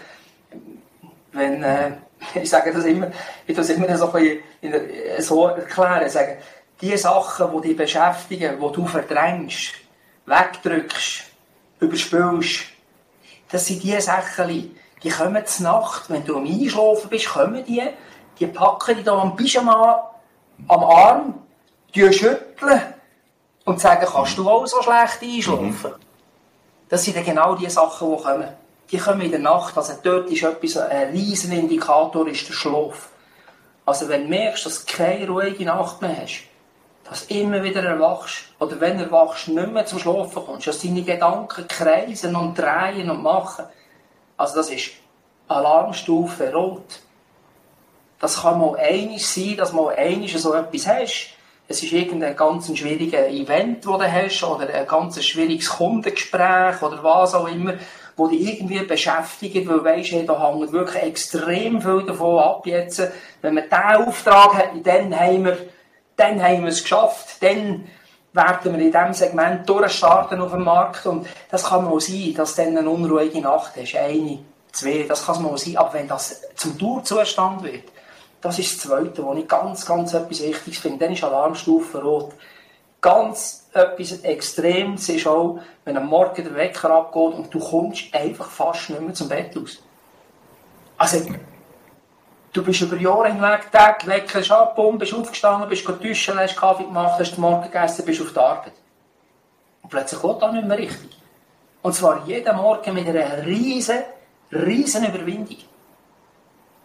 [1.32, 1.92] Wenn, äh,
[2.34, 3.10] ich sage das immer,
[3.46, 6.36] ich das immer so, ein bisschen, so erklären, sagen,
[6.80, 9.74] die Sachen, die dich beschäftigen, die du verdrängst,
[10.26, 11.24] wegdrückst,
[11.80, 12.64] überspülst,
[13.50, 17.82] das sind die Sachen, die kommen zur Nacht, wenn du am Einschlafen bist, kommen die,
[18.38, 20.10] die packen dich da am Pyjama
[20.68, 21.34] am Arm,
[21.94, 22.80] die schütteln
[23.64, 25.94] und sagen, kannst du auch so schlecht einschlafen?
[26.88, 28.48] Das sind dann genau die Sachen, die kommen.
[28.90, 33.10] Die kommen in der Nacht, also dort ist etwas, ein riesen Indikator ist der Schlaf.
[33.86, 36.42] Also wenn du merkst, dass du keine ruhige Nacht mehr hast,
[37.08, 40.80] dass du immer wieder erwachst, oder wenn du erwachst, nicht mehr zum Schlafen kommst, dass
[40.80, 43.64] deine Gedanken kreisen und drehen und machen,
[44.36, 44.90] also das ist
[45.48, 47.00] Alarmstufe rot.
[48.20, 51.30] Das kann mal einiges sein, dass mal einiges so etwas hast.
[51.66, 57.02] Es ist irgendein ganz schwieriges Event, das du hast, oder ein ganz schwieriges Kundengespräch, oder
[57.02, 57.74] was auch immer,
[58.16, 63.02] wo dich irgendwie beschäftigt, weil weisst, hey, da hängt wirklich extrem viel davon ab jetzt.
[63.42, 65.58] Wenn wir diesen Auftrag hätten, dann haben wir,
[66.16, 67.86] dann haben wir es geschafft, dann
[68.32, 71.06] werden wir in diesem Segment durchstarten auf dem Markt.
[71.06, 74.38] Und das kann mal sein, dass du dann eine unruhige Nacht hast, eine,
[74.72, 77.84] zwei, das kann mal sein, aber wenn das zum Dauerzustand wird,
[78.40, 82.32] das ist das Zweite, wo ich ganz, ganz etwas Wichtiges finde, dann ist Alarmstufe rot.
[83.00, 88.50] Ganz etwas Extremes ist auch, wenn am Morgen der Wecker abgeht und du kommst einfach
[88.50, 89.82] fast nicht mehr zum Bett aus.
[90.98, 91.32] Also,
[92.52, 96.84] du bist über Jahre hinweg, Tag, Wecker ist ab, bist aufgestanden, bist duschen, hast Kaffee
[96.84, 98.72] gemacht, hast den Morgen gegessen, bist auf der Arbeit.
[99.82, 101.16] Und plötzlich geht das nicht mehr richtig.
[101.82, 104.00] Und zwar jeden Morgen mit einer riesen,
[104.52, 105.56] riesen Überwindung.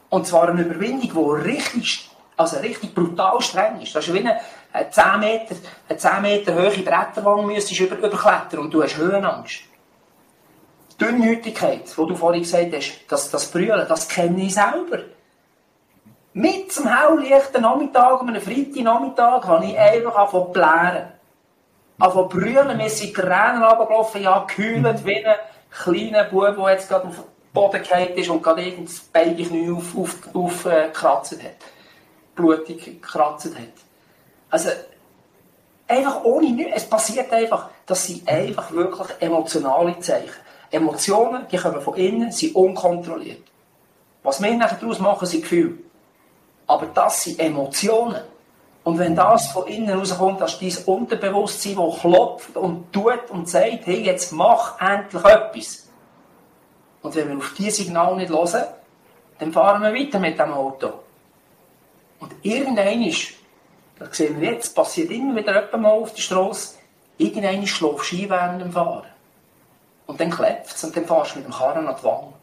[0.10, 3.96] Und zwar eine Überwindung, die richtig, also richtig brutal streng ist.
[3.96, 4.40] Das ist wie eine,
[4.90, 5.56] 10 Meter,
[5.88, 9.62] eine 10 Meter hohe Bretterwand müsstest über, überklettern und du hast Höhenangst.
[10.92, 15.00] Die Dünnhütigkeit, die du vorhin gesagt hast, das, das Brüllen, das kenne ich selber.
[16.34, 21.12] Mit zum helllichten Nachmittag, einem Freitagnachmittag, habe ich einfach angefangen zu blären.
[21.98, 25.36] Angefangen zu brüllen, mir sind Tränen runtergelaufen, ja, gehüllt wie ein
[25.70, 27.24] kleiner Bub, der jetzt gerade auf den
[27.54, 31.75] Boden gefallen ist und gerade irgendein Bein auf, auf, auf, äh, hat.
[32.36, 33.74] Blutig gekratzt hat.
[34.50, 34.70] Also,
[35.88, 36.74] einfach ohne nichts.
[36.76, 37.70] Es passiert einfach.
[37.86, 40.30] Das sind einfach wirklich emotionale Zeichen.
[40.72, 43.44] Emotionen, die kommen von innen, sind unkontrolliert.
[44.24, 45.78] Was wir nachher daraus machen, sind Gefühle.
[46.68, 48.22] Aber das sind Emotionen.
[48.84, 53.86] Und wenn das von innen rauskommt, dass dein Unterbewusstsein, das klopft und tut und sagt,
[53.86, 55.88] hey, jetzt mach endlich etwas.
[57.02, 58.64] Und wenn wir auf diese Signale nicht hören,
[59.40, 60.94] dann fahren wir weiter mit dem Auto.
[62.26, 63.34] Und irgendwann ist
[63.98, 66.76] das sehen wir jetzt, passiert immer wieder jemand mal auf der Straße,
[67.18, 69.08] irgendeiner schläft Ski während dem Fahren.
[70.06, 72.34] Und dann klebt es und dann fährst du mit dem Karren an die Wange.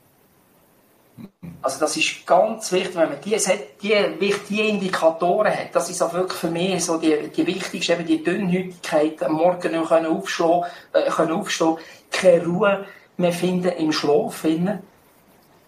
[1.60, 3.36] Also das ist ganz wichtig, wenn man die,
[3.82, 8.06] die, die Indikatoren hat, das ist auch wirklich für mich so die, die wichtigste, eben
[8.06, 11.76] die Dünnhütigkeit, am Morgen noch können aufstehen, äh, können aufstehen,
[12.10, 12.86] keine Ruhe
[13.18, 14.82] mehr finden im Schlaf, finden,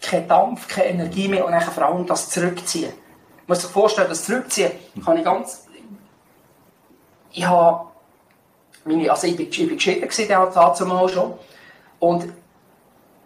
[0.00, 2.92] kein Dampf, keine Energie mehr und dann vor allem das Zurückziehen.
[3.46, 4.72] Man muss sich vorstellen, das Zurückziehen
[5.04, 5.64] kann ich ganz
[7.34, 7.86] ich habe
[8.84, 11.34] meine, also ich bin, ich bin geschieden gewesen, dazu mal schon.
[11.98, 12.32] Und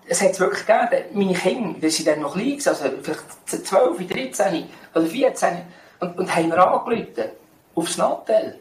[0.07, 4.09] es hat es wirklich gegeben, meine Kinder, die sind dann noch klein, also vielleicht 12,
[4.09, 5.59] 13 oder 14,
[6.01, 7.25] und, und haben mir angerufen,
[7.75, 8.59] aufs Nattel.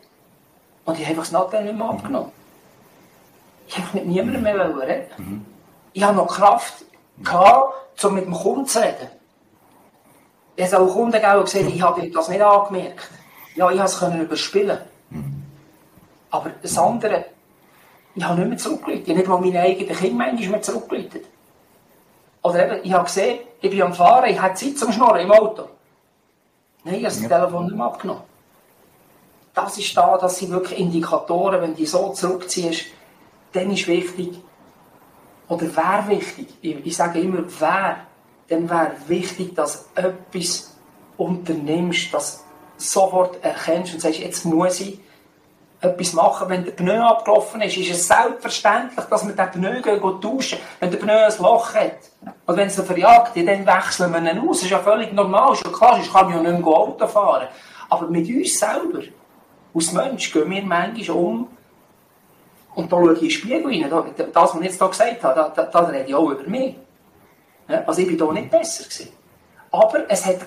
[0.85, 2.31] Und ich habe das Nattel nicht mehr abgenommen.
[3.67, 5.05] Ich habe mit niemandem mehr reden.
[5.17, 5.45] Mhm.
[5.93, 6.85] Ich habe noch Kraft
[7.19, 9.07] gehabt, um mit dem Kunden zu reden.
[10.57, 13.09] Ich habe auch Kunden gegeben, ich habe das nicht angemerkt.
[13.55, 14.79] Ja, ich konnte es überspielen.
[16.31, 17.25] Aber das andere,
[18.15, 19.03] ich habe nicht mehr zurückgelegt.
[19.03, 21.27] Ich habe nicht mal meine eigenen Kinder manchmal mehr zurückgelegt.
[22.41, 25.31] Oder eben, ich habe gesehen, ich bin am Fahren, ich habe Zeit zum Schnorren im
[25.31, 25.69] Auto.
[26.83, 27.27] Nein, ich habe das ja.
[27.27, 28.23] Telefon nicht mehr abgenommen.
[29.53, 32.85] Das ist da, das sind wirklich Indikatoren, wenn du so zurückziehst,
[33.53, 34.39] dann ist wichtig,
[35.47, 38.06] oder wäre wichtig, ich, ich sage immer, wer,
[38.47, 40.75] dann wäre wichtig, dass du etwas
[41.17, 42.37] unternimmst, dass
[42.77, 44.99] du sofort erkennst und sagst, jetzt muss ich
[45.81, 46.49] etwas machen.
[46.49, 50.91] Wenn der Pneu abgelaufen ist, ist es selbstverständlich, dass wir den Pneu gehen, tauschen Wenn
[50.91, 51.97] der Pneu ein Loch hat.
[52.45, 54.57] Und wenn es ihn verjagt, dann wechseln wir ihn aus.
[54.57, 55.53] Das ist ja völlig normal.
[55.53, 57.47] Ist ja klar, ich kann ja nicht mehr Auto fahren.
[57.89, 59.01] Aber mit uns selber,
[59.73, 61.47] als Mensch, gehen wir manchmal um
[62.75, 64.13] und da schaue ich in den Spiegel rein.
[64.17, 66.75] Das, was ich jetzt hier gesagt habe, da, da, da rede ich auch über mich.
[67.67, 68.83] Also ich war da nicht besser.
[68.83, 69.09] Gewesen.
[69.71, 70.37] Aber es hat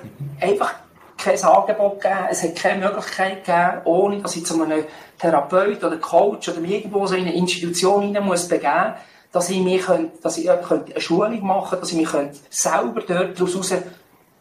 [0.41, 0.75] einfach
[1.17, 4.85] kein Angebot gegeben, es hat keine Möglichkeit gegeben, ohne dass ich zu einem
[5.19, 8.95] Therapeut oder Coach oder irgendwo so in eine Institution rein muss begeben,
[9.31, 10.63] dass ich mich könnt, dass ich eine
[10.97, 12.09] Schulung machen dass ich mich
[12.49, 13.75] selber dort daraus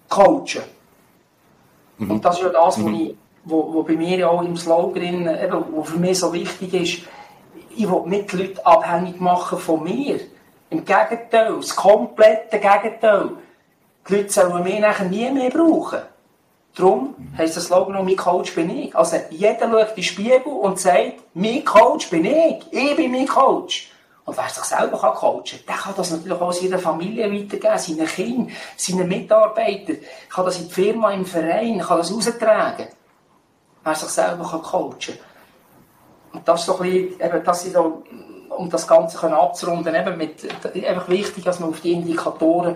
[0.08, 0.64] coachen
[1.98, 2.12] mhm.
[2.12, 2.96] Und das ist ja das, was mhm.
[2.96, 6.74] ich wo, wo bei mir ja auch im Slogan, eben, wo für mich so wichtig
[6.74, 7.08] ist,
[7.76, 10.20] ich will nicht die Leute abhängig machen von mir.
[10.70, 13.32] Im Gegenteil, das komplette Gegenteil.
[14.08, 16.00] Die Leute sollen mich nachher nie mehr brauchen.
[16.76, 18.96] Darum heisst das Slogan noch, mein Coach bin ich.
[18.96, 22.66] Also jeder schaut in den Spiegel und sagt, mein Coach bin ich.
[22.72, 23.92] Ich bin mein Coach.
[24.30, 27.80] Und wer sich selber kann coachen kann, der kann das natürlich auch seiner Familie weitergeben,
[27.80, 29.98] seinen Kindern, seinen Mitarbeitern,
[30.30, 32.90] kann das in die Firma, im Verein, kann das raustragen.
[33.84, 35.18] Wer sich selber kann coachen kann.
[36.34, 38.04] Und das ist so ein bisschen, eben, das ist so,
[38.60, 40.46] um das Ganze abzurunden, eben mit,
[40.86, 42.76] einfach wichtig, dass man auf die Indikatoren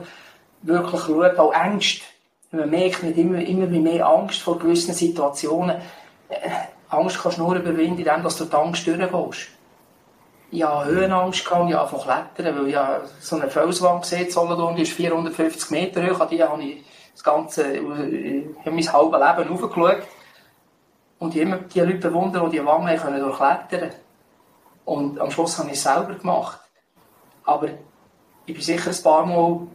[0.61, 2.05] wirklich schaut, auch Ängste.
[2.51, 5.81] Man merkt nicht immer, immer mehr Angst vor gewissen Situationen.
[6.29, 6.49] Äh,
[6.87, 9.49] Angst kannst du nur überwinden, indem du die Angst durchgehst.
[10.51, 12.77] Ich hatte Höhenangst, gehabt, ich habe klettern, weil ich
[13.19, 17.23] so eine Felswand gesehen habe, die ist 450 Meter hoch, an die habe ich das
[17.23, 20.03] ganze, ich habe mein halbes Leben hochgeschaut.
[21.19, 23.91] Und ich immer die Leute bewundern, die die Wangen können durchklettern
[24.85, 26.59] Und am Schluss habe ich es selber gemacht.
[27.45, 27.69] Aber
[28.45, 29.67] ich bin sicher ein paar Mal,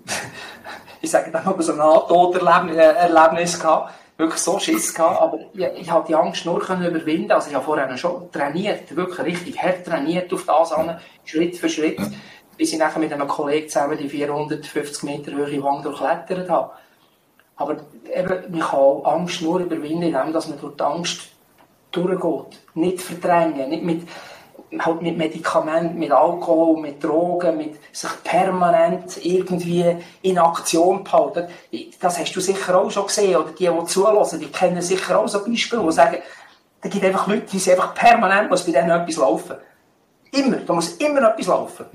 [1.00, 5.90] ich sage dann mal so ein Nahtoderlebnis gehabt, wirklich so Schiss gehabt, aber ich, ich
[5.90, 7.32] habe die Angst nur können überwinden.
[7.32, 11.68] Also ich habe vorher schon trainiert, wirklich richtig hart trainiert auf das an, Schritt für
[11.68, 12.00] Schritt,
[12.56, 16.72] bis ich nachher mit einem Kollegen zusammen die 450 Meter hohe Wand durchklettert habe.
[17.56, 17.76] Aber
[18.14, 21.28] eben, man kann Angst nur überwinden, indem dass man durch die Angst
[21.90, 22.60] durchgeht.
[22.74, 24.08] Nicht verdrängen, nicht mit,
[24.78, 31.48] halt mit Medikamenten, mit Alkohol, mit Drogen, mit sich permanent irgendwie in Aktion behalten.
[32.00, 35.28] Das hast du sicher auch schon gesehen, oder die, die zulassen, die kennen sicher auch
[35.28, 36.18] so Beispiele, die sagen,
[36.80, 39.56] da gibt einfach Leute, die einfach permanent muss bei denen etwas laufen.
[40.32, 41.86] Immer, da muss immer etwas laufen.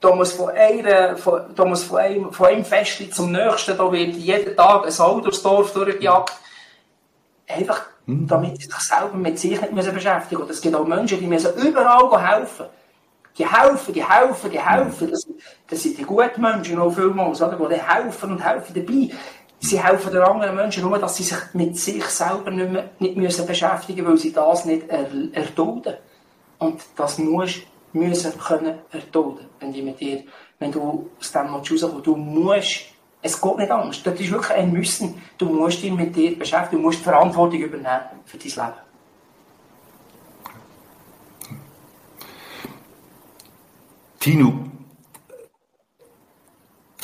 [0.00, 3.90] Da muss von, einer, von, da muss von, einem, von einem Festli zum nächsten, da
[3.90, 6.32] wird jeden Tag ein Auto durchs Dorf durchgejagt.
[7.48, 8.26] Einfach hm.
[8.26, 10.52] damit sie sich selber mit sich nicht müssen beschäftigen müssen.
[10.52, 12.66] Es gibt auch Menschen, die müssen überall helfen.
[13.36, 15.10] Die helfen, die helfen, die helfen.
[15.10, 15.26] Das,
[15.68, 17.68] das sind die guten Menschen auch vielmals, oder?
[17.68, 19.10] die helfen und helfen dabei.
[19.60, 23.16] Sie helfen den anderen Menschen nur, dass sie sich mit sich selber nicht, mehr, nicht
[23.16, 25.94] müssen beschäftigen müssen, weil sie das nicht er, erdulden.
[26.58, 30.24] Und das musst müssen können erdulden, wenn,
[30.58, 32.06] wenn du aus dem rauskommst.
[32.06, 32.86] Du musst
[33.20, 34.02] es geht nicht anders.
[34.02, 35.20] Das ist wirklich ein Müssen.
[35.36, 38.88] Du musst dich mit dir beschäftigen, du musst Verantwortung übernehmen für dein Leben.
[44.20, 44.52] Tino,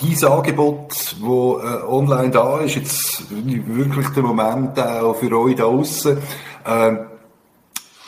[0.01, 5.65] dein Angebot, das äh, online da ist, jetzt wirklich der Moment auch für euch da
[5.65, 6.19] draußen.
[6.65, 6.97] Äh,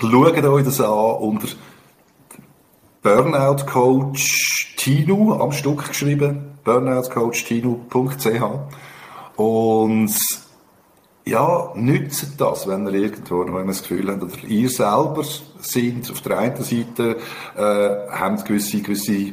[0.01, 1.49] schaut euch das an unter
[3.07, 8.43] Burnout Coach Tino am Stück geschrieben burnoutcoachtino.ch
[9.37, 10.13] und
[11.25, 15.23] ja, nützt das, wenn ihr irgendwo noch das Gefühl habt, oder ihr selber
[15.61, 17.19] sind auf der einen Seite,
[17.57, 19.33] äh, habt gewisse, gewisse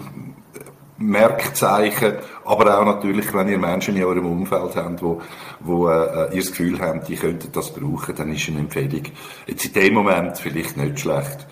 [0.99, 5.19] Merkzeichen, aber auch natürlich, wenn ihr Menschen in eurem Umfeld habt, wo,
[5.61, 9.01] wo äh, ihr das Gefühl habt, die könnten das brauchen, dann ist eine Empfehlung
[9.47, 11.47] jetzt in dem Moment vielleicht nicht schlecht.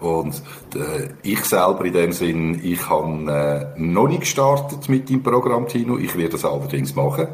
[0.00, 0.42] Und
[0.74, 5.66] äh, ich selber in dem Sinn, ich habe äh, noch nicht gestartet mit dem Programm
[5.68, 5.96] Tino.
[5.96, 7.28] Ich werde das allerdings machen.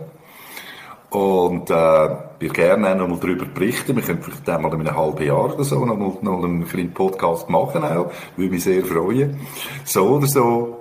[1.11, 2.09] Und äh,
[2.39, 3.97] wir gerne auch noch mal darüber berichten.
[3.97, 6.67] Wir können vielleicht einmal in einem halben Jahr oder so noch mal, noch mal einen
[6.67, 8.11] kleinen Podcast machen auch.
[8.37, 9.39] Würde mich sehr freuen.
[9.85, 10.79] So oder so.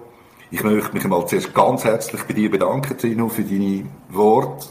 [0.49, 4.67] Ich möchte mich einmal zuerst ganz herzlich bei dir bedanken, Tino, für deine Worte,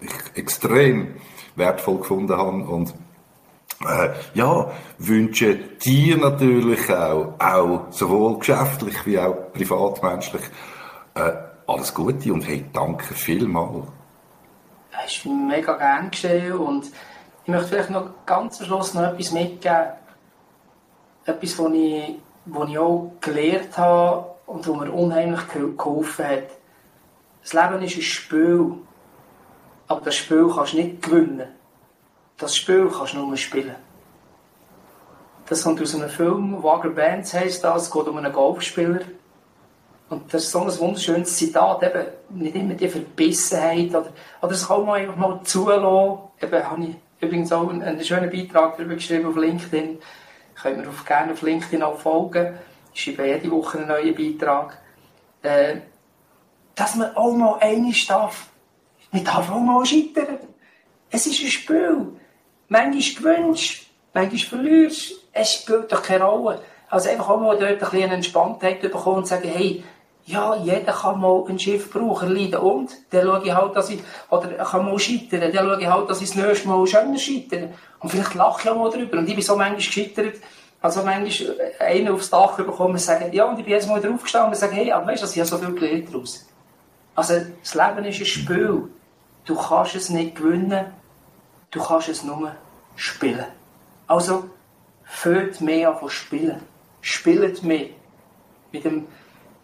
[0.00, 1.08] die ich extrem
[1.56, 2.64] wertvoll gefunden habe.
[2.64, 2.94] Und
[3.86, 10.42] äh, ja, wünsche dir natürlich auch, auch sowohl geschäftlich wie auch privatmenschlich,
[11.14, 11.32] äh,
[11.66, 13.86] alles Gute und hey, danke vielmals.
[15.04, 16.86] Es ist mega gern geschehen und
[17.44, 19.88] ich möchte vielleicht noch ganz am Schluss noch etwas mitgeben.
[21.24, 22.18] Etwas, was ich,
[22.68, 26.48] ich auch gelernt habe und was mir unheimlich geholfen hat.
[27.42, 28.74] Das Leben ist ein Spiel,
[29.88, 31.48] aber das Spiel kannst du nicht gewinnen.
[32.42, 33.76] Das Spiel kannst du nur spielen.
[35.48, 39.02] Das kommt aus einem Film, Wagner Bands heisst das, es geht um einen Golfspieler.
[40.08, 44.12] Und das ist so ein wunderschönes Zitat, eben nicht immer die Verbissenheit oder,
[44.42, 46.18] oder es kann man einfach mal zulassen.
[46.40, 50.00] Eben habe ich übrigens auch einen, einen schönen Beitrag darüber geschrieben auf LinkedIn.
[50.60, 52.58] Könnt mir auf, gerne auf LinkedIn auch folgen.
[52.92, 54.78] Ich schreibe jede Woche einen neuen Beitrag.
[55.42, 55.76] Äh,
[56.74, 58.48] dass man auch mal einig darf.
[59.12, 60.38] Man darf auch mal scheitern.
[61.08, 62.16] Es ist ein Spiel.
[62.72, 65.12] Manchmal gewünscht, manchmal verlierst.
[65.30, 66.58] Es spielt doch keine Rolle.
[66.88, 69.84] Also einfach auch mal dort ein bisschen Entspanntheit bekommen und sagen, hey,
[70.24, 74.00] ja, jeder kann mal ein Schiff brauchen, leiden und, dann schaue ich halt, dass ich,
[74.30, 77.68] oder kann mal scheitern, dann schaue ich halt, dass ich das nächste Mal schöner scheitere.
[78.00, 79.18] Und vielleicht lache ich auch mal drüber.
[79.18, 80.36] Und ich bin so manchmal gescheitert,
[80.80, 84.52] also manchmal einen aufs Dach bekommen und sagen, ja, und ich bin jetzt mal draufgestanden
[84.52, 86.46] und sage, hey, aber weißt du, ich habe so viel gelernt daraus.
[87.14, 88.88] Also, das Leben ist ein Spiel.
[89.44, 90.86] Du kannst es nicht gewinnen,
[91.70, 92.54] du kannst es nur
[92.96, 93.46] spielen.
[94.06, 94.44] Also,
[95.04, 96.60] füllt mehr an von spielen.
[97.00, 97.86] Spielt mehr.
[98.72, 99.06] Mit dem,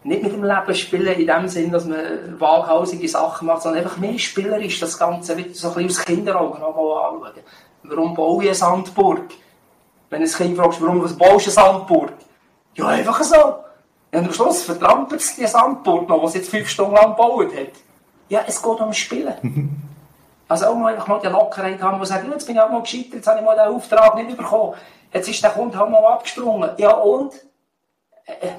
[0.04, 3.98] nicht mit dem Leben spielen in dem Sinn, dass man waghalsige Sachen macht, sondern einfach
[3.98, 7.30] mehr spielerisch das Ganze wieder so ein bisschen aus Kinderaugen anschauen.
[7.84, 9.30] Warum baue ich eine Sandburg?
[10.10, 12.12] Wenn ein Kind fragst, warum was baust du eine Sandburg?
[12.74, 13.56] Ja, einfach so.
[14.10, 17.72] Und am Schluss vertrampelt es die Sandburg noch, sie jetzt fünf Stunden lang gebaut hat.
[18.28, 19.84] Ja, es geht um Spielen.
[20.48, 23.14] also auch mal, mal die Lockerheit haben, wo sagen, jetzt bin ich auch mal gescheitert,
[23.14, 24.74] jetzt habe ich mal den Auftrag nicht bekommen.
[25.12, 26.70] Jetzt ist der Kunde halt mal abgesprungen.
[26.78, 27.34] Ja, und?
[28.26, 28.52] Äh, äh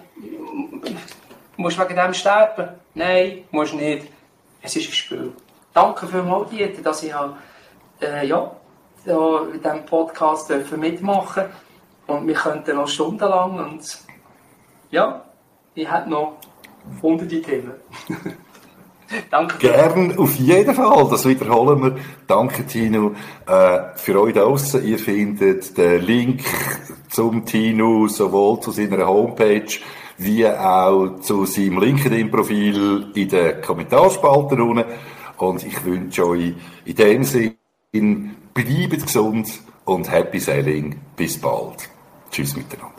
[1.57, 2.69] musst du wegen dem sterben?
[2.93, 4.07] Nein, musst nicht.
[4.61, 5.33] Es ist ein Spiel.
[5.73, 7.13] Danke vielmals, Dieter, dass ich
[8.01, 8.51] äh, ja,
[9.05, 11.45] in diesem Podcast mitmachen
[12.07, 13.99] Und wir könnten noch stundenlang und
[14.91, 15.23] ja,
[15.75, 16.37] ich hätte noch
[17.01, 17.73] hunderte Themen.
[19.31, 19.57] Danke.
[19.57, 21.07] Gern, auf jeden Fall.
[21.09, 21.95] Das wiederholen wir.
[22.27, 23.15] Danke, Tino.
[23.47, 26.43] Äh, für euch da draussen, ihr findet den Link
[27.09, 29.67] zum Tino sowohl zu seiner Homepage
[30.17, 34.83] wie auch zu seinem LinkedIn-Profil in den Kommentarspalte unten.
[35.37, 36.53] Und ich wünsche euch
[36.83, 37.55] in dem Sinne,
[38.53, 39.47] bleibt gesund
[39.85, 40.99] und happy sailing.
[41.15, 41.89] Bis bald.
[42.29, 42.98] Tschüss miteinander.